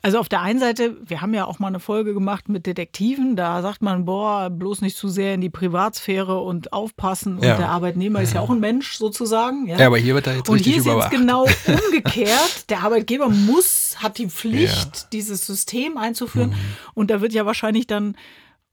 also 0.02 0.20
auf 0.20 0.30
der 0.30 0.42
einen 0.42 0.60
Seite, 0.60 0.96
wir 1.06 1.22
haben 1.22 1.34
ja 1.34 1.46
auch 1.46 1.60
mal 1.60 1.68
eine 1.68 1.80
Folge 1.80 2.14
gemacht 2.14 2.48
mit 2.48 2.66
Detektiven, 2.66 3.36
da 3.36 3.62
sagt 3.62 3.82
man, 3.82 4.06
boah, 4.06 4.50
bloß 4.50 4.82
nicht 4.82 4.96
zu 4.96 5.10
sehr 5.10 5.34
in 5.34 5.42
die 5.42 5.50
Privatsphäre 5.50 6.40
und 6.40 6.72
aufpassen. 6.72 7.38
Und 7.38 7.44
ja. 7.44 7.58
der 7.58 7.70
Arbeitnehmer 7.70 8.22
ist 8.22 8.34
ja 8.34 8.40
auch 8.40 8.50
ein 8.50 8.62
Mensch 8.62 8.94
sozusagen. 8.94 9.68
Ja, 9.68 9.78
ja 9.78 9.88
aber 9.88 9.98
hier 9.98 10.16
wird 10.16 10.28
er 10.28 10.38
jetzt 10.38 10.50
und 10.50 10.56
richtig 10.56 10.78
überwacht. 10.78 11.14
Und 11.14 11.20
hier 11.20 11.44
ist 11.44 11.56
jetzt 11.66 11.68
genau 11.68 11.84
umgekehrt. 11.86 12.70
Der 12.70 12.84
Arbeitgeber 12.84 13.28
muss, 13.30 13.98
hat 13.98 14.18
die 14.18 14.28
Pflicht, 14.28 14.96
ja. 14.96 15.08
dieses 15.12 15.46
System 15.46 15.98
einzuführen. 15.98 16.52
Mhm. 16.52 16.56
Und 16.94 17.12
da 17.12 17.20
wird 17.20 17.34
ja 17.34 17.46
wahrscheinlich 17.46 17.86
dann 17.86 18.16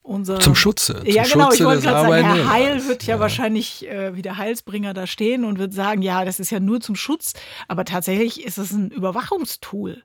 unser 0.02 0.38
zum 0.38 0.54
Schutze. 0.54 1.00
Zum 1.00 1.06
ja, 1.06 1.25
genau. 1.25 1.47
Schutze 1.47 1.56
ich 1.56 1.64
wollte 1.64 1.83
gerade 1.83 2.09
sagen, 2.09 2.25
Herr 2.25 2.50
Heil 2.52 2.87
wird 2.87 3.02
ja, 3.02 3.16
ja. 3.16 3.21
wahrscheinlich 3.21 3.88
äh, 3.88 4.14
wie 4.14 4.23
der 4.23 4.37
Heilsbringer 4.37 4.95
da 4.95 5.09
stehen 5.09 5.45
und 5.45 5.59
wird 5.59 5.75
sagen, 5.75 6.02
ja, 6.02 6.25
das 6.25 6.38
ist 6.38 6.50
ja 6.50 6.61
nur 6.61 6.80
zum 6.80 6.95
Schutz. 6.95 7.33
Aber 7.66 7.85
tatsächlich 7.85 8.45
ist 8.45 8.59
es 8.59 8.71
ein 8.71 8.90
Überwachungstool. 8.90 10.04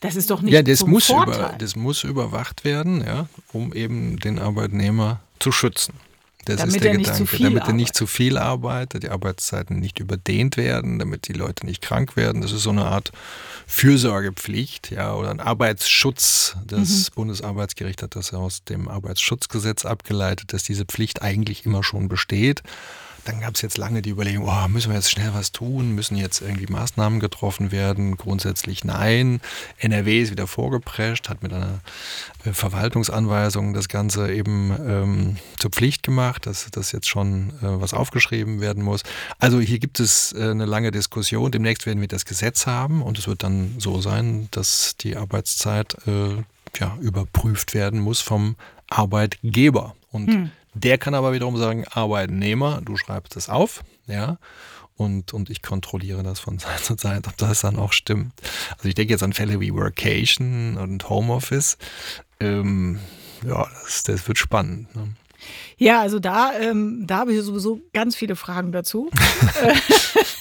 Das 0.00 0.16
ist 0.16 0.30
doch 0.30 0.42
nicht 0.42 0.52
ja, 0.52 0.62
das 0.62 0.80
zum 0.80 0.90
muss 0.90 1.06
Vorteil. 1.06 1.34
Über, 1.34 1.54
das 1.58 1.76
muss 1.76 2.04
überwacht 2.04 2.64
werden, 2.64 3.04
ja, 3.04 3.28
um 3.52 3.72
eben 3.72 4.18
den 4.18 4.38
Arbeitnehmer 4.38 5.20
zu 5.38 5.52
schützen. 5.52 5.94
Das 6.46 6.58
damit 6.58 6.76
ist 6.76 6.84
der 6.84 6.96
Gedanke, 6.96 7.38
damit 7.38 7.64
er 7.64 7.72
nicht 7.72 7.96
zu 7.96 8.06
viel 8.06 8.38
arbeitet, 8.38 9.02
die 9.02 9.08
Arbeitszeiten 9.08 9.80
nicht 9.80 9.98
überdehnt 9.98 10.56
werden, 10.56 11.00
damit 11.00 11.26
die 11.26 11.32
Leute 11.32 11.66
nicht 11.66 11.82
krank 11.82 12.14
werden. 12.14 12.40
Das 12.40 12.52
ist 12.52 12.62
so 12.62 12.70
eine 12.70 12.84
Art 12.84 13.10
Fürsorgepflicht, 13.66 14.92
ja, 14.92 15.14
oder 15.14 15.30
ein 15.30 15.40
Arbeitsschutz. 15.40 16.56
Das 16.64 17.10
mhm. 17.10 17.14
Bundesarbeitsgericht 17.16 18.00
hat 18.00 18.14
das 18.14 18.30
ja 18.30 18.38
aus 18.38 18.62
dem 18.62 18.86
Arbeitsschutzgesetz 18.86 19.84
abgeleitet, 19.84 20.52
dass 20.52 20.62
diese 20.62 20.84
Pflicht 20.84 21.20
eigentlich 21.20 21.66
immer 21.66 21.82
schon 21.82 22.06
besteht. 22.06 22.62
Dann 23.26 23.40
gab 23.40 23.56
es 23.56 23.62
jetzt 23.62 23.76
lange 23.76 24.02
die 24.02 24.10
Überlegung, 24.10 24.48
oh, 24.48 24.68
müssen 24.68 24.90
wir 24.90 24.96
jetzt 24.96 25.10
schnell 25.10 25.34
was 25.34 25.50
tun? 25.50 25.96
Müssen 25.96 26.16
jetzt 26.16 26.40
irgendwie 26.40 26.72
Maßnahmen 26.72 27.18
getroffen 27.18 27.72
werden? 27.72 28.16
Grundsätzlich 28.16 28.84
nein. 28.84 29.40
NRW 29.78 30.22
ist 30.22 30.30
wieder 30.30 30.46
vorgeprescht, 30.46 31.28
hat 31.28 31.42
mit 31.42 31.52
einer 31.52 31.80
äh, 32.44 32.52
Verwaltungsanweisung 32.52 33.74
das 33.74 33.88
Ganze 33.88 34.32
eben 34.32 34.70
ähm, 34.86 35.36
zur 35.58 35.72
Pflicht 35.72 36.04
gemacht, 36.04 36.46
dass 36.46 36.68
das 36.70 36.92
jetzt 36.92 37.08
schon 37.08 37.50
äh, 37.62 37.80
was 37.80 37.94
aufgeschrieben 37.94 38.60
werden 38.60 38.84
muss. 38.84 39.02
Also 39.40 39.58
hier 39.58 39.80
gibt 39.80 39.98
es 39.98 40.32
äh, 40.32 40.50
eine 40.50 40.64
lange 40.64 40.92
Diskussion. 40.92 41.50
Demnächst 41.50 41.84
werden 41.84 42.00
wir 42.00 42.08
das 42.08 42.26
Gesetz 42.26 42.68
haben 42.68 43.02
und 43.02 43.18
es 43.18 43.26
wird 43.26 43.42
dann 43.42 43.74
so 43.78 44.00
sein, 44.00 44.46
dass 44.52 44.96
die 45.00 45.16
Arbeitszeit 45.16 45.96
äh, 46.06 46.44
ja, 46.78 46.96
überprüft 47.00 47.74
werden 47.74 47.98
muss 47.98 48.20
vom 48.20 48.54
Arbeitgeber. 48.88 49.96
Und 50.12 50.28
hm. 50.28 50.50
Der 50.76 50.98
kann 50.98 51.14
aber 51.14 51.32
wiederum 51.32 51.56
sagen, 51.56 51.86
Arbeitnehmer, 51.90 52.82
du 52.84 52.98
schreibst 52.98 53.34
es 53.36 53.48
auf, 53.48 53.82
ja, 54.06 54.36
und, 54.96 55.32
und 55.32 55.48
ich 55.48 55.62
kontrolliere 55.62 56.22
das 56.22 56.38
von 56.38 56.58
Zeit 56.58 56.80
zu 56.80 56.96
Zeit, 56.96 57.26
ob 57.28 57.36
das 57.38 57.62
dann 57.62 57.76
auch 57.76 57.92
stimmt. 57.92 58.32
Also 58.76 58.88
ich 58.88 58.94
denke 58.94 59.12
jetzt 59.12 59.22
an 59.22 59.32
Fälle 59.32 59.60
wie 59.60 59.72
Workation 59.72 60.76
und 60.76 61.08
Homeoffice. 61.08 61.78
Ähm, 62.40 63.00
ja, 63.46 63.66
das, 63.84 64.02
das 64.02 64.28
wird 64.28 64.36
spannend. 64.36 64.94
Ne? 64.94 65.14
Ja, 65.78 66.00
also 66.00 66.18
da, 66.18 66.52
ähm, 66.58 67.04
da 67.06 67.18
habe 67.18 67.32
ich 67.32 67.42
sowieso 67.42 67.80
ganz 67.94 68.14
viele 68.14 68.36
Fragen 68.36 68.72
dazu. 68.72 69.10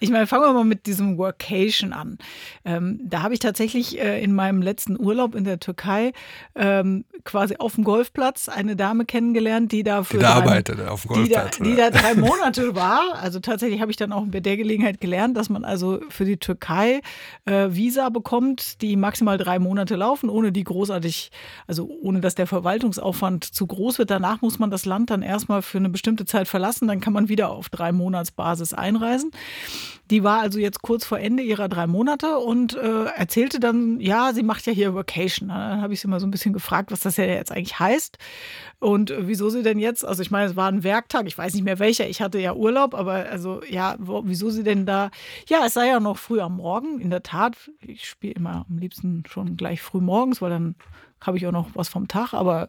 ich 0.00 0.10
meine, 0.10 0.26
fangen 0.26 0.44
wir 0.44 0.52
mal 0.52 0.64
mit 0.64 0.86
diesem 0.86 1.18
Workation 1.18 1.92
an. 1.92 2.18
Ähm, 2.64 3.00
da 3.04 3.22
habe 3.22 3.34
ich 3.34 3.40
tatsächlich 3.40 4.00
äh, 4.00 4.22
in 4.22 4.34
meinem 4.34 4.62
letzten 4.62 4.98
Urlaub 4.98 5.34
in 5.34 5.44
der 5.44 5.60
Türkei 5.60 6.12
ähm, 6.54 7.04
quasi 7.24 7.56
auf 7.58 7.74
dem 7.74 7.84
Golfplatz 7.84 8.48
eine 8.48 8.76
Dame 8.76 9.04
kennengelernt, 9.04 9.72
die 9.72 9.82
da 9.82 10.04
für 10.04 10.18
die 10.18 10.22
da 10.22 10.34
arbeitet 10.34 10.80
auf 10.86 11.02
dem 11.02 11.08
Golfplatz, 11.08 11.58
die 11.58 11.62
da, 11.62 11.64
die 11.64 11.76
da 11.76 11.90
drei 11.90 12.14
Monate 12.14 12.74
war. 12.74 13.14
Also 13.20 13.40
tatsächlich 13.40 13.80
habe 13.80 13.90
ich 13.90 13.96
dann 13.96 14.12
auch 14.12 14.24
bei 14.26 14.40
der 14.40 14.56
Gelegenheit 14.56 15.00
gelernt, 15.00 15.36
dass 15.36 15.48
man 15.48 15.64
also 15.64 16.00
für 16.08 16.24
die 16.24 16.36
Türkei 16.36 17.00
äh, 17.46 17.68
Visa 17.70 18.08
bekommt, 18.08 18.82
die 18.82 18.96
maximal 18.96 19.38
drei 19.38 19.58
Monate 19.58 19.96
laufen, 19.96 20.28
ohne 20.28 20.52
die 20.52 20.64
großartig, 20.64 21.30
also 21.66 21.88
ohne 22.02 22.20
dass 22.20 22.34
der 22.34 22.46
Verwaltungsaufwand 22.46 23.44
zu 23.44 23.66
groß 23.66 23.98
wird. 23.98 24.10
Danach 24.10 24.42
muss 24.42 24.58
man 24.58 24.70
das 24.70 24.84
Land 24.84 25.10
dann 25.10 25.22
erstmal 25.22 25.62
für 25.62 25.78
eine 25.78 25.88
bestimmte 25.88 26.24
Zeit 26.24 26.48
verlassen, 26.48 26.88
dann 26.88 27.00
kann 27.00 27.12
man 27.12 27.28
wieder 27.28 27.50
auf 27.50 27.68
drei 27.68 27.92
Monatsbasis 27.92 28.74
einreisen. 28.74 29.30
Die 30.10 30.22
war 30.22 30.40
also 30.40 30.58
jetzt 30.58 30.82
kurz 30.82 31.04
vor 31.04 31.18
Ende 31.18 31.42
ihrer 31.42 31.68
drei 31.68 31.86
Monate 31.86 32.38
und 32.38 32.74
äh, 32.76 33.04
erzählte 33.04 33.58
dann, 33.58 34.00
ja, 34.00 34.32
sie 34.34 34.42
macht 34.42 34.66
ja 34.66 34.72
hier 34.72 34.94
Vacation. 34.94 35.48
Dann 35.48 35.80
habe 35.80 35.94
ich 35.94 36.00
sie 36.00 36.08
mal 36.08 36.20
so 36.20 36.26
ein 36.26 36.30
bisschen 36.30 36.52
gefragt, 36.52 36.90
was 36.90 37.00
das 37.00 37.16
ja 37.16 37.24
jetzt 37.24 37.50
eigentlich 37.50 37.78
heißt 37.78 38.18
und 38.84 39.10
äh, 39.10 39.26
wieso 39.26 39.48
sie 39.48 39.62
denn 39.62 39.78
jetzt, 39.78 40.04
also 40.04 40.22
ich 40.22 40.30
meine, 40.30 40.50
es 40.50 40.56
war 40.56 40.68
ein 40.68 40.84
Werktag, 40.84 41.26
ich 41.26 41.38
weiß 41.38 41.54
nicht 41.54 41.64
mehr 41.64 41.78
welcher, 41.78 42.06
ich 42.08 42.20
hatte 42.20 42.38
ja 42.38 42.54
Urlaub, 42.54 42.94
aber 42.94 43.30
also 43.30 43.62
ja, 43.68 43.96
wo, 43.98 44.22
wieso 44.26 44.50
sie 44.50 44.62
denn 44.62 44.84
da, 44.84 45.10
ja, 45.48 45.64
es 45.64 45.74
sei 45.74 45.88
ja 45.88 46.00
noch 46.00 46.18
früh 46.18 46.40
am 46.40 46.56
Morgen, 46.56 47.00
in 47.00 47.10
der 47.10 47.22
Tat, 47.22 47.70
ich 47.80 48.06
spiele 48.06 48.34
immer 48.34 48.66
am 48.68 48.78
liebsten 48.78 49.22
schon 49.26 49.56
gleich 49.56 49.80
früh 49.80 50.00
morgens, 50.00 50.42
weil 50.42 50.50
dann 50.50 50.74
habe 51.22 51.38
ich 51.38 51.46
auch 51.46 51.52
noch 51.52 51.70
was 51.74 51.88
vom 51.88 52.08
Tag. 52.08 52.34
Aber 52.34 52.68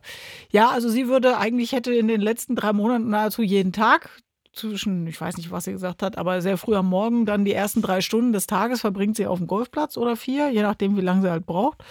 ja, 0.49 0.69
also 0.69 0.89
sie 0.89 1.07
würde 1.07 1.37
eigentlich 1.37 1.73
hätte 1.73 1.93
in 1.93 2.07
den 2.07 2.21
letzten 2.21 2.55
drei 2.55 2.73
Monaten 2.73 3.09
nahezu 3.09 3.41
jeden 3.41 3.73
Tag 3.73 4.09
zwischen, 4.55 5.05
ich 5.07 5.19
weiß 5.19 5.37
nicht, 5.37 5.51
was 5.51 5.65
sie 5.65 5.71
gesagt 5.71 6.01
hat, 6.01 6.17
aber 6.17 6.41
sehr 6.41 6.57
früh 6.57 6.75
am 6.75 6.87
Morgen, 6.87 7.25
dann 7.25 7.45
die 7.45 7.53
ersten 7.53 7.81
drei 7.81 8.01
Stunden 8.01 8.33
des 8.33 8.47
Tages 8.47 8.81
verbringt 8.81 9.17
sie 9.17 9.27
auf 9.27 9.37
dem 9.37 9.47
Golfplatz 9.47 9.97
oder 9.97 10.15
vier, 10.15 10.49
je 10.49 10.61
nachdem, 10.61 10.97
wie 10.97 11.01
lange 11.01 11.21
sie 11.21 11.29
halt 11.29 11.45
braucht. 11.45 11.83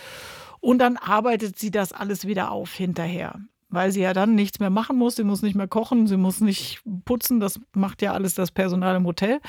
Und 0.61 0.78
dann 0.78 0.97
arbeitet 0.97 1.59
sie 1.59 1.71
das 1.71 1.92
alles 1.92 2.26
wieder 2.26 2.50
auf 2.50 2.73
hinterher. 2.73 3.38
Weil 3.68 3.90
sie 3.92 4.00
ja 4.00 4.12
dann 4.12 4.35
nichts 4.35 4.61
mehr 4.61 4.71
machen 4.71 4.97
muss, 4.97 5.16
sie 5.16 5.25
muss 5.25 5.42
nicht 5.42 5.56
mehr 5.56 5.68
kochen, 5.68 6.06
sie 6.06 6.16
muss 6.16 6.40
nicht 6.40 6.80
putzen, 7.04 7.40
das 7.40 7.61
macht 7.75 8.02
ja 8.02 8.12
alles 8.12 8.35
das 8.35 8.50
Personal 8.50 8.97
im 8.97 9.04
Hotel. 9.04 9.40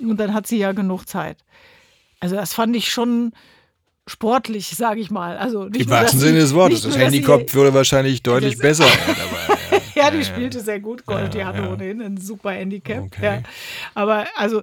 Und 0.00 0.18
dann 0.18 0.34
hat 0.34 0.46
sie 0.46 0.58
ja 0.58 0.72
genug 0.72 1.08
Zeit. 1.08 1.38
Also 2.20 2.34
das 2.34 2.54
fand 2.54 2.74
ich 2.74 2.90
schon 2.90 3.32
sportlich, 4.06 4.68
sage 4.68 5.00
ich 5.00 5.10
mal. 5.10 5.36
Also 5.36 5.66
Im 5.66 5.90
wahrsten 5.90 6.18
Sinne 6.18 6.38
des 6.38 6.54
Wortes. 6.54 6.82
Das 6.82 6.96
Handicap 6.96 7.52
würde 7.54 7.74
wahrscheinlich 7.74 8.22
deutlich 8.22 8.58
besser 8.58 8.86
dabei. 9.06 9.57
Ja, 9.98 10.10
die 10.10 10.24
spielte 10.24 10.60
sehr 10.60 10.80
gut 10.80 11.06
Golf. 11.06 11.30
Die 11.30 11.44
hatte 11.44 11.68
ohnehin 11.68 12.00
ein 12.00 12.16
super 12.16 12.52
Handicap. 12.52 13.04
Okay. 13.04 13.42
Aber 13.94 14.26
also, 14.36 14.62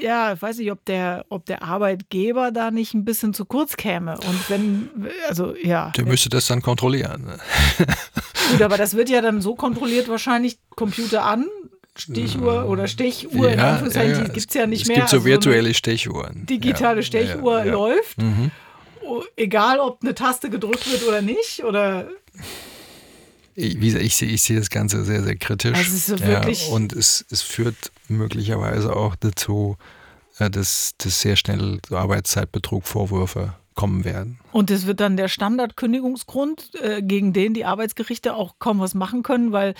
ja, 0.00 0.32
ich 0.32 0.42
weiß 0.42 0.58
nicht, 0.58 0.70
ob 0.70 0.84
der, 0.84 1.24
ob 1.28 1.46
der 1.46 1.62
Arbeitgeber 1.62 2.52
da 2.52 2.70
nicht 2.70 2.94
ein 2.94 3.04
bisschen 3.04 3.34
zu 3.34 3.44
kurz 3.44 3.76
käme. 3.76 4.14
Und 4.14 4.50
wenn, 4.50 4.90
also 5.28 5.54
ja. 5.56 5.90
Der 5.96 6.04
müsste 6.04 6.28
das 6.28 6.46
dann 6.46 6.62
kontrollieren. 6.62 7.24
Ne? 7.24 7.38
Gut, 8.52 8.62
aber 8.62 8.76
das 8.76 8.94
wird 8.94 9.08
ja 9.08 9.20
dann 9.20 9.40
so 9.40 9.54
kontrolliert, 9.54 10.08
wahrscheinlich 10.08 10.58
Computer 10.76 11.24
an, 11.24 11.46
Stichuhr 11.96 12.66
oder 12.66 12.86
Stechuhr, 12.86 13.48
ja, 13.48 13.52
in 13.52 13.60
Anführungszeichen, 13.60 14.12
ja, 14.12 14.22
ja. 14.22 14.28
gibt 14.28 14.48
es 14.48 14.54
ja 14.54 14.66
nicht 14.66 14.82
es 14.82 14.88
mehr. 14.88 14.96
Es 14.96 15.00
gibt 15.02 15.10
so 15.10 15.16
also 15.16 15.26
virtuelle 15.26 15.74
Stechuhren. 15.74 16.46
Digitale 16.46 17.02
Stechuhr 17.02 17.64
läuft. 17.64 18.18
Mhm. 18.18 18.50
Egal, 19.36 19.80
ob 19.80 20.02
eine 20.02 20.14
Taste 20.14 20.50
gedrückt 20.50 20.90
wird 20.90 21.06
oder 21.06 21.20
nicht. 21.20 21.64
Oder 21.64 22.08
ich, 23.54 23.80
wie 23.80 23.86
gesagt, 23.86 24.04
ich 24.04 24.16
sehe 24.16 24.28
ich 24.28 24.42
sehe 24.42 24.58
das 24.58 24.70
Ganze 24.70 25.04
sehr, 25.04 25.22
sehr 25.22 25.36
kritisch. 25.36 25.76
Also 25.76 25.94
es 25.94 26.08
ist 26.08 26.26
wirklich- 26.26 26.68
ja, 26.68 26.74
und 26.74 26.92
es, 26.92 27.24
es 27.30 27.42
führt 27.42 27.76
möglicherweise 28.08 28.94
auch 28.94 29.16
dazu, 29.16 29.76
äh, 30.38 30.50
dass, 30.50 30.92
dass 30.98 31.20
sehr 31.20 31.36
schnell 31.36 31.80
so 31.88 31.96
Arbeitszeitbetrug-Vorwürfe 31.96 33.54
kommen 33.74 34.04
werden. 34.04 34.38
Und 34.52 34.70
es 34.70 34.86
wird 34.86 35.00
dann 35.00 35.16
der 35.16 35.28
Standardkündigungsgrund, 35.28 36.70
äh, 36.82 37.02
gegen 37.02 37.32
den 37.32 37.54
die 37.54 37.64
Arbeitsgerichte 37.64 38.34
auch 38.34 38.54
kaum 38.58 38.80
was 38.80 38.94
machen 38.94 39.22
können, 39.22 39.52
weil, 39.52 39.74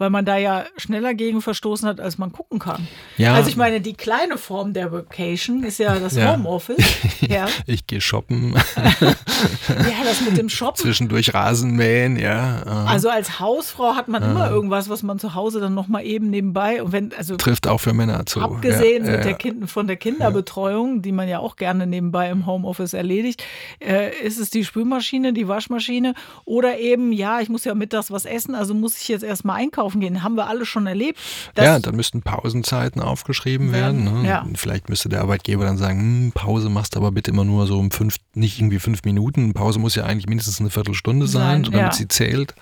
weil 0.00 0.08
man 0.08 0.24
da 0.24 0.38
ja 0.38 0.64
schneller 0.78 1.12
gegen 1.12 1.42
verstoßen 1.42 1.86
hat, 1.86 2.00
als 2.00 2.16
man 2.16 2.32
gucken 2.32 2.58
kann. 2.58 2.88
Ja. 3.18 3.34
Also 3.34 3.50
ich 3.50 3.56
meine, 3.56 3.82
die 3.82 3.92
kleine 3.92 4.38
Form 4.38 4.72
der 4.72 4.90
Vacation 4.92 5.62
ist 5.62 5.78
ja 5.78 5.98
das 5.98 6.16
Ja. 6.16 6.32
Homeoffice. 6.32 6.78
ja. 7.20 7.46
Ich 7.66 7.86
gehe 7.86 8.00
shoppen, 8.00 8.54
ja, 8.86 10.04
das 10.04 10.22
mit 10.22 10.38
dem 10.38 10.48
Shoppen. 10.48 10.80
zwischendurch 10.80 11.34
Rasenmähen, 11.34 12.16
ja. 12.16 12.62
äh, 12.62 12.88
Also 12.88 13.10
als 13.10 13.40
Hausfrau 13.40 13.94
hat 13.94 14.08
man 14.08 14.22
immer 14.22 14.50
irgendwas, 14.50 14.88
was 14.88 15.02
man 15.02 15.18
zu 15.18 15.34
Hause 15.34 15.60
dann 15.60 15.74
nochmal 15.74 16.06
eben 16.06 16.30
nebenbei 16.30 16.82
und 16.82 16.92
wenn, 16.92 17.12
also 17.12 17.36
trifft 17.36 17.66
auch 17.66 17.78
für 17.78 17.92
Männer 17.92 18.24
zu. 18.24 18.40
Abgesehen 18.40 19.04
ja, 19.04 19.10
mit 19.10 19.20
ja, 19.20 19.24
der 19.26 19.34
kind, 19.34 19.70
von 19.70 19.86
der 19.86 19.96
Kinderbetreuung, 19.96 21.02
die 21.02 21.12
man 21.12 21.28
ja 21.28 21.40
auch 21.40 21.56
gerne 21.56 21.86
nebenbei 21.86 22.30
im 22.30 22.46
Homeoffice 22.46 22.94
erledigt, 22.94 23.44
äh, 23.80 24.18
ist 24.22 24.38
es 24.38 24.48
die 24.48 24.64
Spülmaschine, 24.64 25.34
die 25.34 25.46
Waschmaschine 25.46 26.14
oder 26.46 26.78
eben, 26.78 27.12
ja, 27.12 27.40
ich 27.40 27.50
muss 27.50 27.64
ja 27.64 27.74
mittags 27.74 28.10
was 28.10 28.24
essen, 28.24 28.54
also 28.54 28.72
muss 28.72 28.96
ich 28.96 29.06
jetzt 29.08 29.24
erstmal 29.24 29.56
einkaufen 29.56 29.89
gehen. 29.98 30.22
Haben 30.22 30.36
wir 30.36 30.46
alle 30.46 30.64
schon 30.64 30.86
erlebt. 30.86 31.18
Ja, 31.56 31.80
dann 31.80 31.96
müssten 31.96 32.22
Pausenzeiten 32.22 33.02
aufgeschrieben 33.02 33.72
werden. 33.72 34.04
Werden, 34.04 34.22
Ne? 34.22 34.28
ja. 34.28 34.46
Vielleicht 34.54 34.88
müsste 34.88 35.08
der 35.08 35.22
Arbeitgeber 35.22 35.64
dann 35.64 35.78
sagen, 35.78 35.98
hm, 35.98 36.32
Pause 36.32 36.68
machst 36.68 36.94
du 36.94 36.98
aber 37.00 37.10
bitte 37.10 37.30
immer 37.32 37.44
nur 37.44 37.66
so 37.66 37.78
um 37.78 37.90
fünf, 37.90 38.16
nicht 38.34 38.58
irgendwie 38.60 38.78
fünf 38.78 39.02
Minuten. 39.04 39.52
Pause 39.54 39.78
muss 39.78 39.94
ja 39.96 40.04
eigentlich 40.04 40.26
mindestens 40.28 40.60
eine 40.60 40.70
Viertelstunde 40.70 41.26
sein, 41.26 41.64
Sein, 41.64 41.72
damit 41.72 41.80
ja. 41.80 41.92
sie 41.92 42.06
zählt. 42.08 42.54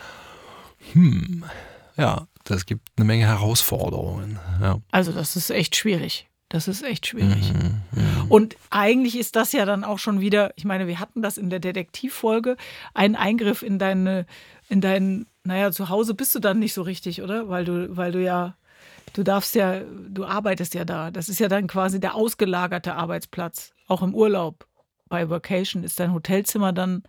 Hm, 0.92 1.44
ja, 1.96 2.26
das 2.44 2.64
gibt 2.66 2.88
eine 2.96 3.04
Menge 3.04 3.26
Herausforderungen. 3.26 4.38
Ja. 4.62 4.78
Also 4.90 5.12
das 5.12 5.36
ist 5.36 5.50
echt 5.50 5.76
schwierig. 5.76 6.28
Das 6.50 6.66
ist 6.66 6.82
echt 6.82 7.06
schwierig. 7.06 7.52
Mhm, 7.52 7.82
Und 8.30 8.56
eigentlich 8.70 9.18
ist 9.18 9.36
das 9.36 9.52
ja 9.52 9.66
dann 9.66 9.84
auch 9.84 9.98
schon 9.98 10.20
wieder, 10.20 10.52
ich 10.56 10.64
meine, 10.64 10.86
wir 10.86 10.98
hatten 10.98 11.20
das 11.20 11.36
in 11.36 11.50
der 11.50 11.58
Detektivfolge, 11.58 12.56
ein 12.94 13.16
Eingriff 13.16 13.62
in 13.62 13.78
deine, 13.78 14.24
in 14.70 14.80
dein, 14.80 15.26
naja, 15.48 15.72
zu 15.72 15.88
Hause 15.88 16.12
bist 16.12 16.34
du 16.34 16.40
dann 16.40 16.58
nicht 16.58 16.74
so 16.74 16.82
richtig, 16.82 17.22
oder? 17.22 17.48
Weil 17.48 17.64
du, 17.64 17.96
weil 17.96 18.12
du 18.12 18.22
ja, 18.22 18.54
du 19.14 19.22
darfst 19.22 19.54
ja, 19.54 19.80
du 19.80 20.26
arbeitest 20.26 20.74
ja 20.74 20.84
da. 20.84 21.10
Das 21.10 21.30
ist 21.30 21.40
ja 21.40 21.48
dann 21.48 21.66
quasi 21.66 22.00
der 22.00 22.14
ausgelagerte 22.14 22.94
Arbeitsplatz. 22.94 23.72
Auch 23.86 24.02
im 24.02 24.14
Urlaub. 24.14 24.66
Bei 25.08 25.30
Vacation 25.30 25.84
ist 25.84 25.98
dein 25.98 26.12
Hotelzimmer 26.12 26.74
dann, 26.74 27.02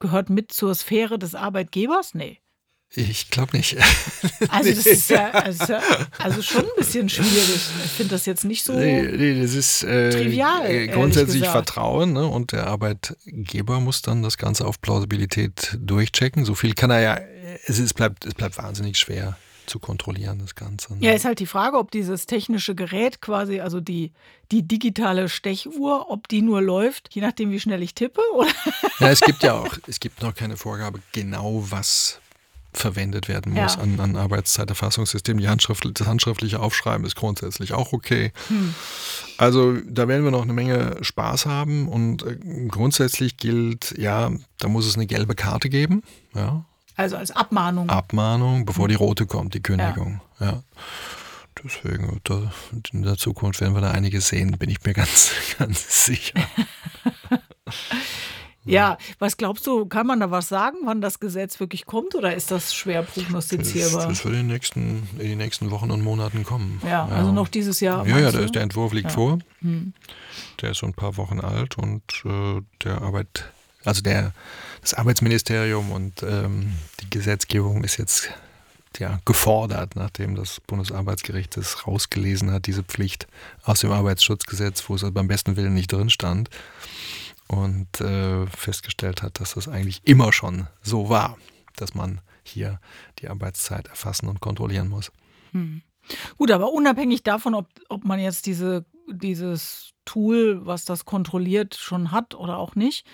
gehört 0.00 0.28
mit 0.28 0.52
zur 0.52 0.74
Sphäre 0.74 1.20
des 1.20 1.36
Arbeitgebers? 1.36 2.14
Nee. 2.14 2.40
Ich 2.96 3.30
glaube 3.30 3.56
nicht. 3.56 3.76
Also 4.48 4.70
das 4.70 4.86
ist 4.86 5.10
ja, 5.10 5.30
also, 5.30 5.74
also 6.18 6.42
schon 6.42 6.62
ein 6.62 6.76
bisschen 6.76 7.08
schwierig. 7.08 7.60
Ich 7.84 7.90
finde 7.92 8.12
das 8.12 8.26
jetzt 8.26 8.44
nicht 8.44 8.62
so. 8.62 8.72
Nee, 8.72 9.02
nee, 9.02 9.40
das 9.40 9.54
ist 9.54 9.82
äh, 9.82 10.10
Trivial, 10.10 10.66
äh, 10.66 10.86
grundsätzlich. 10.88 11.46
Vertrauen 11.46 12.12
ne? 12.12 12.26
und 12.26 12.52
der 12.52 12.66
Arbeitgeber 12.66 13.80
muss 13.80 14.02
dann 14.02 14.22
das 14.22 14.36
Ganze 14.36 14.66
auf 14.66 14.80
Plausibilität 14.80 15.76
durchchecken. 15.80 16.44
So 16.44 16.54
viel 16.54 16.74
kann 16.74 16.90
er 16.90 17.00
ja, 17.00 17.18
es, 17.66 17.78
ist, 17.78 17.94
bleibt, 17.94 18.24
es 18.24 18.34
bleibt 18.34 18.56
wahnsinnig 18.58 18.98
schwer 18.98 19.36
zu 19.66 19.78
kontrollieren, 19.78 20.38
das 20.40 20.54
Ganze. 20.54 20.92
ne? 20.94 20.98
Ja, 21.06 21.12
ist 21.12 21.24
halt 21.24 21.38
die 21.38 21.46
Frage, 21.46 21.78
ob 21.78 21.90
dieses 21.90 22.26
technische 22.26 22.74
Gerät 22.74 23.22
quasi, 23.22 23.60
also 23.60 23.80
die, 23.80 24.12
die 24.52 24.62
digitale 24.62 25.28
Stechuhr, 25.30 26.10
ob 26.10 26.28
die 26.28 26.42
nur 26.42 26.60
läuft, 26.60 27.08
je 27.14 27.22
nachdem, 27.22 27.50
wie 27.50 27.58
schnell 27.60 27.82
ich 27.82 27.94
tippe, 27.94 28.20
oder? 28.34 28.50
Ja, 29.00 29.08
es 29.08 29.20
gibt 29.20 29.42
ja 29.42 29.54
auch, 29.54 29.74
es 29.86 30.00
gibt 30.00 30.20
noch 30.22 30.34
keine 30.34 30.56
Vorgabe, 30.58 31.00
genau 31.12 31.64
was 31.70 32.20
verwendet 32.74 33.28
werden 33.28 33.52
muss 33.54 33.76
Ja. 33.76 33.82
an, 33.82 34.00
an 34.00 34.16
Arbeitszeiterfassungssystem. 34.16 35.38
Die 35.38 35.48
Handschrift, 35.48 35.88
das 35.98 36.06
handschriftliche 36.08 36.58
Aufschreiben 36.60 37.06
ist 37.06 37.14
grundsätzlich 37.16 37.72
auch 37.72 37.92
okay. 37.92 38.32
Hm. 38.48 38.74
Also 39.38 39.74
da 39.86 40.08
werden 40.08 40.24
wir 40.24 40.32
noch 40.32 40.42
eine 40.42 40.52
Menge 40.52 40.96
Spaß 41.00 41.46
haben 41.46 41.88
und 41.88 42.24
äh, 42.24 42.36
grundsätzlich 42.68 43.36
gilt, 43.36 43.94
ja, 43.96 44.30
da 44.58 44.68
muss 44.68 44.86
es 44.86 44.96
eine 44.96 45.06
gelbe 45.06 45.34
Karte 45.36 45.68
geben, 45.68 46.02
ja, 46.34 46.64
Also 46.96 47.16
als 47.16 47.30
Abmahnung. 47.32 47.88
Abmahnung, 47.90 48.64
bevor 48.64 48.88
die 48.88 48.94
rote 48.94 49.26
kommt, 49.26 49.54
die 49.54 49.62
Kündigung. 49.62 50.20
Ja. 50.40 50.62
Deswegen, 51.62 52.20
da, 52.24 52.52
in 52.92 53.02
der 53.02 53.16
Zukunft 53.16 53.60
werden 53.60 53.74
wir 53.74 53.80
da 53.80 53.90
einiges 53.92 54.28
sehen, 54.28 54.52
bin 54.58 54.68
ich 54.70 54.82
mir 54.84 54.92
ganz, 54.92 55.30
ganz 55.58 56.04
sicher. 56.06 56.40
Ja, 58.66 58.96
was 59.18 59.36
glaubst 59.36 59.66
du, 59.66 59.84
kann 59.84 60.06
man 60.06 60.20
da 60.20 60.30
was 60.30 60.48
sagen, 60.48 60.78
wann 60.84 61.02
das 61.02 61.20
Gesetz 61.20 61.60
wirklich 61.60 61.84
kommt 61.84 62.14
oder 62.14 62.34
ist 62.34 62.50
das 62.50 62.74
schwer 62.74 63.02
Das, 63.02 63.12
prognostizierbar? 63.12 64.08
das 64.08 64.24
wird 64.24 64.32
in 64.36 64.40
den, 64.40 64.46
nächsten, 64.46 65.06
in 65.18 65.28
den 65.28 65.36
nächsten 65.38 65.70
Wochen 65.70 65.90
und 65.90 66.00
Monaten 66.02 66.44
kommen. 66.44 66.80
ja, 66.82 67.04
also 67.04 67.30
noch 67.30 67.48
dieses 67.48 67.80
Jahr. 67.80 68.06
Ja, 68.06 68.18
ja, 68.18 68.32
der, 68.32 68.46
der 68.46 68.62
Entwurf 68.62 68.94
liegt 68.94 69.10
Ja. 69.10 69.14
vor. 69.14 69.38
Hm. 69.60 69.92
Der 70.62 70.70
ist 70.70 70.78
so 70.78 70.86
ein 70.86 70.94
paar 70.94 71.18
Wochen 71.18 71.40
alt 71.40 71.76
und 71.76 72.02
äh, 72.24 72.62
der 72.82 73.02
Arbeit, 73.02 73.44
also 73.84 74.00
der, 74.00 74.32
das 74.84 74.92
Arbeitsministerium 74.92 75.92
und 75.92 76.22
ähm, 76.22 76.74
die 77.00 77.08
Gesetzgebung 77.08 77.84
ist 77.84 77.96
jetzt 77.96 78.28
ja, 78.98 79.18
gefordert, 79.24 79.96
nachdem 79.96 80.34
das 80.34 80.60
Bundesarbeitsgericht 80.60 81.56
es 81.56 81.86
rausgelesen 81.86 82.50
hat, 82.50 82.66
diese 82.66 82.82
Pflicht 82.82 83.26
aus 83.64 83.80
dem 83.80 83.92
Arbeitsschutzgesetz, 83.92 84.86
wo 84.88 84.94
es 84.94 85.10
beim 85.10 85.26
besten 85.26 85.56
Willen 85.56 85.72
nicht 85.72 85.90
drin 85.90 86.10
stand 86.10 86.50
und 87.48 87.98
äh, 88.02 88.46
festgestellt 88.46 89.22
hat, 89.22 89.40
dass 89.40 89.54
das 89.54 89.68
eigentlich 89.68 90.02
immer 90.04 90.34
schon 90.34 90.66
so 90.82 91.08
war, 91.08 91.38
dass 91.76 91.94
man 91.94 92.20
hier 92.42 92.78
die 93.20 93.28
Arbeitszeit 93.28 93.88
erfassen 93.88 94.28
und 94.28 94.40
kontrollieren 94.40 94.88
muss. 94.88 95.10
Gut, 96.36 96.50
aber 96.50 96.72
unabhängig 96.72 97.22
davon, 97.22 97.54
ob, 97.54 97.68
ob 97.88 98.04
man 98.04 98.20
jetzt 98.20 98.44
diese, 98.44 98.84
dieses 99.10 99.94
Tool, 100.04 100.66
was 100.66 100.84
das 100.84 101.06
kontrolliert, 101.06 101.74
schon 101.74 102.12
hat 102.12 102.34
oder 102.34 102.58
auch 102.58 102.74
nicht, 102.74 103.06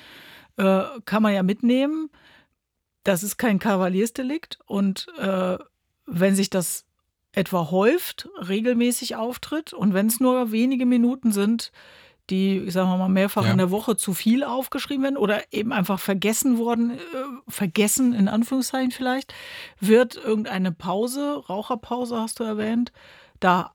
äh, 0.60 1.00
kann 1.04 1.22
man 1.22 1.32
ja 1.34 1.42
mitnehmen. 1.42 2.10
Das 3.04 3.22
ist 3.22 3.38
kein 3.38 3.58
Kavaliersdelikt 3.58 4.58
und 4.66 5.06
äh, 5.18 5.56
wenn 6.06 6.34
sich 6.34 6.50
das 6.50 6.84
etwa 7.32 7.70
häuft, 7.70 8.28
regelmäßig 8.46 9.16
auftritt 9.16 9.72
und 9.72 9.94
wenn 9.94 10.08
es 10.08 10.20
nur 10.20 10.52
wenige 10.52 10.84
Minuten 10.84 11.32
sind, 11.32 11.72
die, 12.28 12.70
sagen 12.70 12.90
wir 12.90 12.96
mal, 12.98 13.08
mehrfach 13.08 13.44
Ja. 13.44 13.52
in 13.52 13.58
der 13.58 13.70
Woche 13.70 13.96
zu 13.96 14.12
viel 14.14 14.44
aufgeschrieben 14.44 15.02
werden 15.04 15.16
oder 15.16 15.42
eben 15.52 15.72
einfach 15.72 15.98
vergessen 15.98 16.58
worden, 16.58 16.92
äh, 16.92 16.98
vergessen 17.48 18.12
in 18.12 18.28
Anführungszeichen 18.28 18.90
vielleicht, 18.90 19.32
wird 19.80 20.16
irgendeine 20.16 20.72
Pause, 20.72 21.42
Raucherpause 21.48 22.16
hast 22.20 22.38
du 22.40 22.44
erwähnt, 22.44 22.92
da 23.40 23.74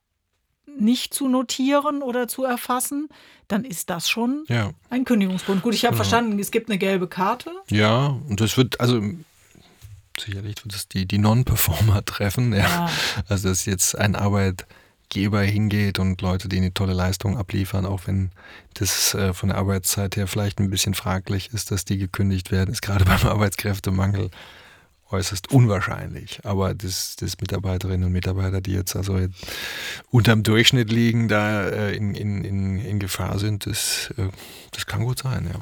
nicht 0.80 1.14
zu 1.14 1.28
notieren 1.28 2.02
oder 2.02 2.28
zu 2.28 2.44
erfassen, 2.44 3.10
dann 3.48 3.64
ist 3.64 3.90
das 3.90 4.10
schon 4.10 4.44
Ja, 4.48 4.72
ein 4.90 5.06
Kündigungsgrund. 5.06 5.62
Gut, 5.62 5.74
ich 5.74 5.86
habe 5.86 5.94
Genau. 5.96 6.04
verstanden, 6.04 6.40
es 6.40 6.52
gibt 6.52 6.70
eine 6.70 6.78
gelbe 6.78 7.08
Karte. 7.08 7.52
Ja, 7.70 8.08
und 8.28 8.42
das 8.42 8.58
wird, 8.58 8.80
also 8.80 9.02
sicherlich 10.20 10.56
wird 10.64 10.74
es 10.76 10.88
die, 10.88 11.06
die 11.06 11.18
Non-Performer 11.18 12.04
treffen. 12.06 12.54
Ja. 12.54 12.60
Ja. 12.60 12.90
Also 13.28 13.50
dass 13.50 13.66
jetzt 13.66 13.98
ein 13.98 14.16
Arbeitgeber 14.16 15.42
hingeht 15.42 16.00
und 16.00 16.22
Leute, 16.22 16.48
die 16.50 16.58
eine 16.58 16.74
tolle 16.74 16.94
Leistung 16.94 17.38
abliefern, 17.38 17.86
auch 17.86 18.02
wenn 18.08 18.32
das 18.74 19.14
äh, 19.14 19.34
von 19.34 19.50
der 19.50 19.58
Arbeitszeit 19.58 20.16
her 20.16 20.28
vielleicht 20.28 20.60
ein 20.60 20.70
bisschen 20.70 20.94
fraglich 20.94 21.52
ist, 21.54 21.72
dass 21.72 21.86
die 21.86 21.98
gekündigt 21.98 22.52
werden, 22.52 22.72
ist 22.72 22.82
gerade 22.82 23.06
beim 23.06 23.26
Arbeitskräftemangel 23.28 24.32
äußerst 25.16 25.52
unwahrscheinlich. 25.52 26.40
Aber 26.44 26.74
dass 26.74 27.16
das 27.16 27.40
Mitarbeiterinnen 27.40 28.06
und 28.06 28.12
Mitarbeiter, 28.12 28.62
die 28.62 28.74
jetzt 28.74 28.96
also 28.96 29.20
unterm 30.12 30.44
Durchschnitt 30.44 30.92
liegen, 30.92 31.28
da 31.28 31.68
äh, 31.68 31.96
in, 31.96 32.16
in, 32.16 32.44
in, 32.44 32.80
in 32.80 33.00
Gefahr 33.00 33.40
sind, 33.40 33.66
das, 33.66 34.14
äh, 34.18 34.30
das 34.72 34.86
kann 34.86 35.04
gut 35.04 35.20
sein, 35.20 35.50
ja. 35.52 35.60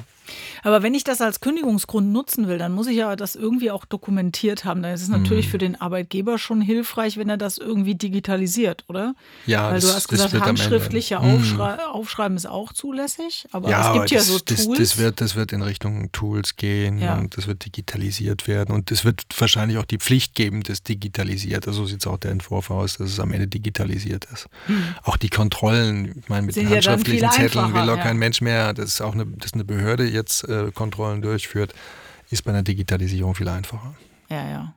Aber 0.62 0.82
wenn 0.82 0.94
ich 0.94 1.04
das 1.04 1.20
als 1.20 1.40
Kündigungsgrund 1.40 2.12
nutzen 2.12 2.48
will, 2.48 2.58
dann 2.58 2.72
muss 2.72 2.86
ich 2.86 2.96
ja 2.96 3.14
das 3.16 3.34
irgendwie 3.34 3.70
auch 3.70 3.84
dokumentiert 3.84 4.64
haben. 4.64 4.82
Dann 4.82 4.94
ist 4.94 5.02
es 5.02 5.08
natürlich 5.08 5.46
Mhm. 5.46 5.50
für 5.50 5.58
den 5.58 5.80
Arbeitgeber 5.80 6.38
schon 6.38 6.60
hilfreich, 6.60 7.16
wenn 7.16 7.28
er 7.28 7.36
das 7.36 7.58
irgendwie 7.58 7.94
digitalisiert, 7.94 8.84
oder? 8.88 9.14
Ja, 9.46 9.66
Weil 9.68 9.74
das- 9.74 9.82
du 9.84 9.88
hast 9.88 9.94
das 9.96 10.08
gesagt, 10.30 10.40
handschriftliche 10.44 11.18
Mhm. 11.18 11.34
Aufschrei 11.36 11.84
Aufschreiben 11.84 12.36
ist 12.36 12.46
auch 12.46 12.72
zulässig. 12.72 13.46
Aber 13.52 13.68
ja, 13.70 13.80
es 13.80 13.86
gibt 13.92 13.96
aber 13.96 14.06
ja 14.10 14.18
das, 14.18 14.26
so 14.28 14.38
das, 14.44 14.64
Tools. 14.64 14.78
Das 14.78 14.98
wird, 14.98 15.20
das 15.20 15.34
wird 15.36 15.52
in 15.52 15.62
Richtung 15.62 16.10
Tools 16.12 16.56
gehen 16.56 16.98
Ja. 16.98 17.16
und 17.18 17.36
das 17.36 17.46
wird 17.46 17.64
digitalisiert 17.64 18.46
werden 18.48 18.74
und 18.74 18.90
es 18.90 19.04
wird 19.04 19.22
wahrscheinlich 19.38 19.78
auch 19.78 19.84
die 19.84 19.98
Pflicht 19.98 20.34
geben, 20.34 20.62
das 20.62 20.82
digitalisiert. 20.82 21.66
Also 21.66 21.82
so 21.82 21.86
sieht 21.86 22.00
es 22.00 22.06
auch 22.06 22.18
der 22.18 22.30
Entwurf 22.30 22.70
aus, 22.70 22.96
dass 22.98 23.10
es 23.10 23.20
am 23.20 23.32
Ende 23.32 23.46
digitalisiert 23.48 24.26
ist. 24.32 24.46
Auch 25.02 25.16
die 25.16 25.28
Kontrollen, 25.28 26.14
ich 26.18 26.28
meine, 26.28 26.46
mit. 26.46 26.54
Sind 26.54 26.64
ja 26.70 26.80
dann 26.80 26.94
handschriftlichen 26.94 27.30
viel 27.30 27.48
Zetteln 27.48 27.74
will 27.74 27.90
auch 27.90 27.96
ja. 27.96 28.02
kein 28.02 28.16
Mensch 28.16 28.40
mehr, 28.40 28.72
das 28.72 28.86
ist 28.86 29.00
auch 29.00 29.14
eine, 29.14 29.26
dass 29.26 29.52
eine 29.54 29.64
Behörde 29.64 30.08
jetzt 30.14 30.48
äh, 30.48 30.70
Kontrollen 30.72 31.20
durchführt, 31.20 31.74
ist 32.30 32.44
bei 32.44 32.50
einer 32.52 32.62
Digitalisierung 32.62 33.34
viel 33.34 33.48
einfacher. 33.48 33.94
Ja, 34.30 34.48
ja. 34.48 34.74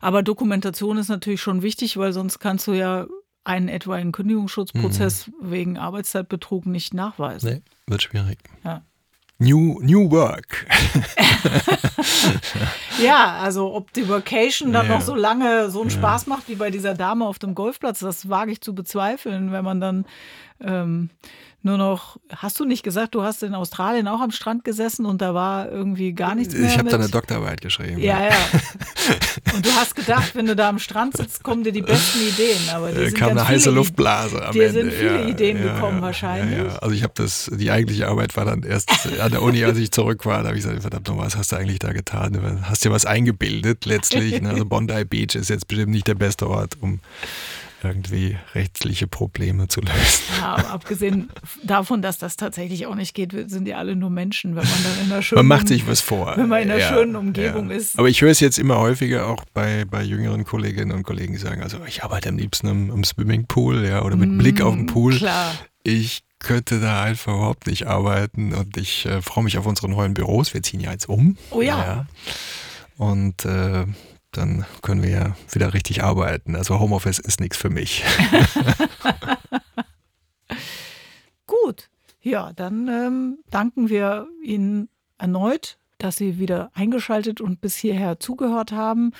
Aber 0.00 0.22
Dokumentation 0.22 0.96
ist 0.96 1.08
natürlich 1.08 1.42
schon 1.42 1.60
wichtig, 1.62 1.98
weil 1.98 2.12
sonst 2.14 2.38
kannst 2.38 2.66
du 2.66 2.72
ja 2.72 3.06
einen 3.44 3.68
etwaigen 3.68 4.10
Kündigungsschutzprozess 4.12 5.30
wegen 5.40 5.76
Arbeitszeitbetrug 5.78 6.66
nicht 6.66 6.94
nachweisen. 6.94 7.50
Nee, 7.50 7.62
wird 7.86 8.02
schwierig. 8.02 8.38
Ja. 8.64 8.82
New, 9.38 9.78
new 9.82 10.10
Work. 10.10 10.66
ja, 13.02 13.36
also 13.40 13.74
ob 13.74 13.92
die 13.92 14.08
Vacation 14.08 14.72
dann 14.72 14.86
Ja. 14.86 14.94
noch 14.94 15.00
so 15.02 15.14
lange 15.14 15.70
so 15.70 15.82
einen 15.82 15.90
Spaß 15.90 16.26
macht 16.26 16.48
wie 16.48 16.54
bei 16.54 16.70
dieser 16.70 16.94
Dame 16.94 17.26
auf 17.26 17.38
dem 17.38 17.54
Golfplatz, 17.54 17.98
das 18.00 18.28
wage 18.28 18.52
ich 18.52 18.60
zu 18.60 18.74
bezweifeln, 18.74 19.52
wenn 19.52 19.64
man 19.64 19.80
dann 19.80 20.06
ähm, 20.60 21.10
nur 21.66 21.76
noch, 21.76 22.16
hast 22.34 22.58
du 22.58 22.64
nicht 22.64 22.82
gesagt, 22.82 23.14
du 23.14 23.22
hast 23.22 23.42
in 23.42 23.54
Australien 23.54 24.08
auch 24.08 24.20
am 24.20 24.30
Strand 24.30 24.64
gesessen 24.64 25.04
und 25.04 25.20
da 25.20 25.34
war 25.34 25.70
irgendwie 25.70 26.12
gar 26.14 26.34
nichts 26.34 26.54
mehr 26.54 26.70
Ich 26.70 26.78
habe 26.78 26.88
da 26.88 26.96
eine 26.96 27.08
Doktorarbeit 27.08 27.60
geschrieben. 27.60 28.00
ja, 28.00 28.24
ja. 28.24 28.30
Und 29.54 29.64
du 29.64 29.70
hast 29.72 29.94
gedacht, 29.94 30.34
wenn 30.34 30.46
du 30.46 30.56
da 30.56 30.68
am 30.68 30.78
Strand 30.78 31.16
sitzt, 31.16 31.42
kommen 31.42 31.62
dir 31.64 31.72
die 31.72 31.82
besten 31.82 32.18
Ideen. 32.20 32.58
Aber 32.74 32.90
dir 32.90 33.02
Äh, 33.02 33.06
sind 33.06 33.18
kam 33.18 33.30
eine 33.30 33.46
heiße 33.46 33.70
Luftblase 33.70 34.44
am 34.44 34.52
dir 34.52 34.66
Ende. 34.68 34.80
sind 34.82 34.92
viele 34.92 35.28
Ideen 35.28 35.62
gekommen 35.62 36.02
wahrscheinlich. 36.02 36.58
Ja, 36.58 36.64
ja. 36.64 36.76
Also 36.78 36.94
ich 36.94 37.02
habe 37.02 37.12
das, 37.16 37.50
die 37.52 37.70
eigentliche 37.70 38.08
Arbeit 38.08 38.36
war 38.36 38.44
dann 38.44 38.62
erst 38.64 38.90
an 39.20 39.30
der 39.30 39.42
Uni, 39.42 39.64
als 39.64 39.78
ich 39.78 39.90
zurück 39.92 40.26
war. 40.26 40.42
Da 40.42 40.48
habe 40.48 40.58
ich 40.58 40.64
gesagt, 40.64 40.80
verdammt 40.82 41.08
nochmal, 41.08 41.26
was 41.26 41.36
hast 41.36 41.52
du 41.52 41.56
eigentlich 41.56 41.78
da 41.78 41.92
getan? 41.92 42.62
Hast 42.62 42.84
dir 42.84 42.90
was 42.90 43.06
eingebildet 43.06 43.86
letztlich. 43.86 44.40
ne? 44.40 44.50
Also 44.50 44.64
Bondi 44.64 45.04
Beach 45.04 45.34
ist 45.34 45.48
jetzt 45.50 45.68
bestimmt 45.68 45.92
nicht 45.92 46.06
der 46.08 46.14
beste 46.16 46.48
Ort, 46.48 46.74
um 46.80 47.00
irgendwie 47.82 48.36
rechtliche 48.54 49.06
Probleme 49.06 49.68
zu 49.68 49.80
lösen. 49.80 50.22
Ja, 50.40 50.56
aber 50.56 50.70
abgesehen 50.70 51.28
davon, 51.62 52.02
dass 52.02 52.18
das 52.18 52.36
tatsächlich 52.36 52.86
auch 52.86 52.94
nicht 52.94 53.14
geht, 53.14 53.32
sind 53.50 53.68
ja 53.68 53.76
alle 53.76 53.96
nur 53.96 54.10
Menschen, 54.10 54.56
wenn 54.56 54.64
man 54.64 54.82
dann 54.82 55.06
in 55.06 55.12
einer 55.12 55.22
schönen 55.22 55.46
Man 55.46 55.58
macht 55.58 55.68
sich 55.68 55.86
was 55.86 56.00
vor. 56.00 56.34
wenn 56.36 56.48
man 56.48 56.62
in 56.62 56.70
einer 56.70 56.80
Ja, 56.80 56.88
schönen 56.88 57.16
Umgebung 57.16 57.70
ja. 57.70 57.76
ist. 57.76 57.98
Aber 57.98 58.08
ich 58.08 58.20
höre 58.22 58.30
es 58.30 58.40
jetzt 58.40 58.58
immer 58.58 58.78
häufiger 58.78 59.26
auch 59.28 59.44
bei, 59.52 59.84
bei 59.84 60.02
jüngeren 60.02 60.44
Kolleginnen 60.44 60.92
und 60.92 61.02
Kollegen, 61.02 61.32
die 61.34 61.38
sagen, 61.38 61.62
also 61.62 61.78
ich 61.86 62.02
arbeite 62.02 62.28
am 62.30 62.38
liebsten 62.38 62.66
im, 62.68 62.90
im 62.90 63.04
Swimmingpool, 63.04 63.84
ja, 63.86 64.02
oder 64.02 64.16
mit 64.16 64.38
Blick 64.38 64.60
auf 64.62 64.74
den 64.74 64.86
Pool. 64.86 65.14
Mm, 65.14 65.18
Klar. 65.18 65.52
Ich 65.82 66.22
könnte 66.38 66.80
da 66.80 67.02
einfach 67.02 67.34
überhaupt 67.34 67.66
nicht 67.66 67.86
arbeiten 67.86 68.52
und 68.52 68.76
ich 68.76 69.06
äh, 69.06 69.22
freue 69.22 69.44
mich 69.44 69.58
auf 69.58 69.66
unsere 69.66 69.88
neuen 69.88 70.14
Büros. 70.14 70.52
Wir 70.54 70.62
ziehen 70.62 70.80
ja 70.80 70.92
jetzt 70.92 71.08
um. 71.08 71.36
Oh 71.50 71.60
ja. 71.62 72.06
Und 72.98 73.44
äh, 73.44 73.84
dann 74.36 74.64
können 74.82 75.02
wir 75.02 75.10
ja 75.10 75.36
wieder 75.50 75.74
richtig 75.74 76.02
arbeiten. 76.02 76.56
Also 76.56 76.78
Homeoffice 76.78 77.18
ist 77.18 77.40
nichts 77.40 77.56
für 77.56 77.70
mich. 77.70 78.04
Gut. 81.46 81.88
Ja, 82.20 82.52
dann 82.52 82.88
ähm, 82.88 83.38
danken 83.50 83.88
wir 83.88 84.26
Ihnen 84.42 84.88
erneut, 85.18 85.78
dass 85.98 86.16
Sie 86.16 86.38
wieder 86.38 86.70
eingeschaltet 86.74 87.40
und 87.40 87.60
bis 87.60 87.76
hierher 87.76 88.18
zugehört 88.18 88.72
haben. 88.72 89.12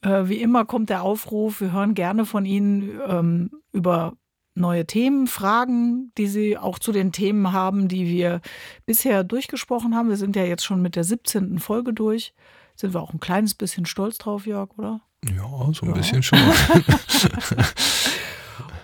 Äh, 0.00 0.28
wie 0.28 0.40
immer 0.40 0.64
kommt 0.64 0.90
der 0.90 1.02
Aufruf, 1.02 1.60
wir 1.60 1.72
hören 1.72 1.94
gerne 1.94 2.24
von 2.24 2.44
Ihnen 2.44 2.98
ähm, 3.06 3.50
über 3.72 4.14
neue 4.54 4.86
Themen, 4.86 5.26
Fragen, 5.26 6.12
die 6.16 6.26
Sie 6.26 6.56
auch 6.56 6.78
zu 6.78 6.92
den 6.92 7.12
Themen 7.12 7.52
haben, 7.52 7.88
die 7.88 8.06
wir 8.06 8.40
bisher 8.86 9.22
durchgesprochen 9.22 9.94
haben. 9.94 10.08
Wir 10.08 10.16
sind 10.16 10.34
ja 10.34 10.44
jetzt 10.44 10.64
schon 10.64 10.80
mit 10.80 10.96
der 10.96 11.04
17. 11.04 11.58
Folge 11.58 11.92
durch. 11.92 12.32
Sind 12.76 12.94
wir 12.94 13.00
auch 13.02 13.12
ein 13.12 13.20
kleines 13.20 13.54
bisschen 13.54 13.86
stolz 13.86 14.18
drauf, 14.18 14.46
Jörg, 14.46 14.70
oder? 14.78 15.00
Ja, 15.24 15.42
so 15.72 15.86
ein 15.86 15.90
Ja. 15.90 15.94
bisschen 15.96 16.22
schon. 16.22 16.38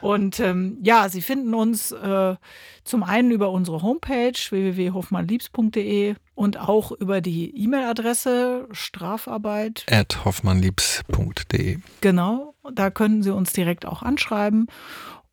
Und 0.01 0.41
ähm, 0.41 0.79
ja, 0.83 1.09
Sie 1.09 1.21
finden 1.23 1.55
uns 1.55 1.93
äh, 1.93 2.35
zum 2.83 3.03
einen 3.05 3.31
über 3.31 3.51
unsere 3.53 3.83
Homepage 3.83 4.33
www.hofmannliebs.de 4.51 6.17
und 6.35 6.59
auch 6.59 6.91
über 6.91 7.21
die 7.21 7.57
E-Mail-Adresse 7.63 8.67
Strafarbeit. 8.73 9.87
At 9.89 10.25
hoffmannliebs.de. 10.25 11.79
Genau, 12.01 12.55
da 12.75 12.91
können 12.91 13.23
Sie 13.23 13.31
uns 13.33 13.53
direkt 13.53 13.87
auch 13.87 14.03
anschreiben. 14.03 14.67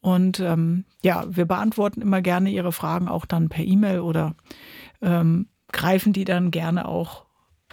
Und 0.02 0.40
ähm, 0.40 0.86
ja, 1.02 1.26
wir 1.28 1.46
beantworten 1.46 2.02
immer 2.02 2.22
gerne 2.22 2.52
Ihre 2.52 2.72
Fragen 2.72 3.08
auch 3.08 3.26
dann 3.26 3.50
per 3.50 3.66
E-Mail 3.66 4.02
oder 4.02 4.36
ähm, 5.02 5.48
greifen 5.72 6.14
die 6.14 6.26
dann 6.26 6.52
gerne 6.52 6.88
auch, 6.88 7.26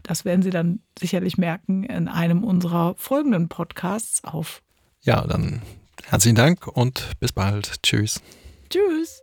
das 0.06 0.24
werden 0.24 0.42
Sie 0.42 0.50
dann 0.50 0.80
sicherlich 0.98 1.36
merken, 1.36 1.82
in 1.82 2.06
einem 2.06 2.44
unserer 2.44 2.94
folgenden 2.96 3.48
Podcasts 3.48 4.22
auf. 4.22 4.62
Ja, 5.02 5.26
dann 5.26 5.62
herzlichen 6.04 6.36
Dank 6.36 6.66
und 6.68 7.18
bis 7.18 7.32
bald. 7.32 7.82
Tschüss. 7.82 8.22
Tschüss! 8.70 9.20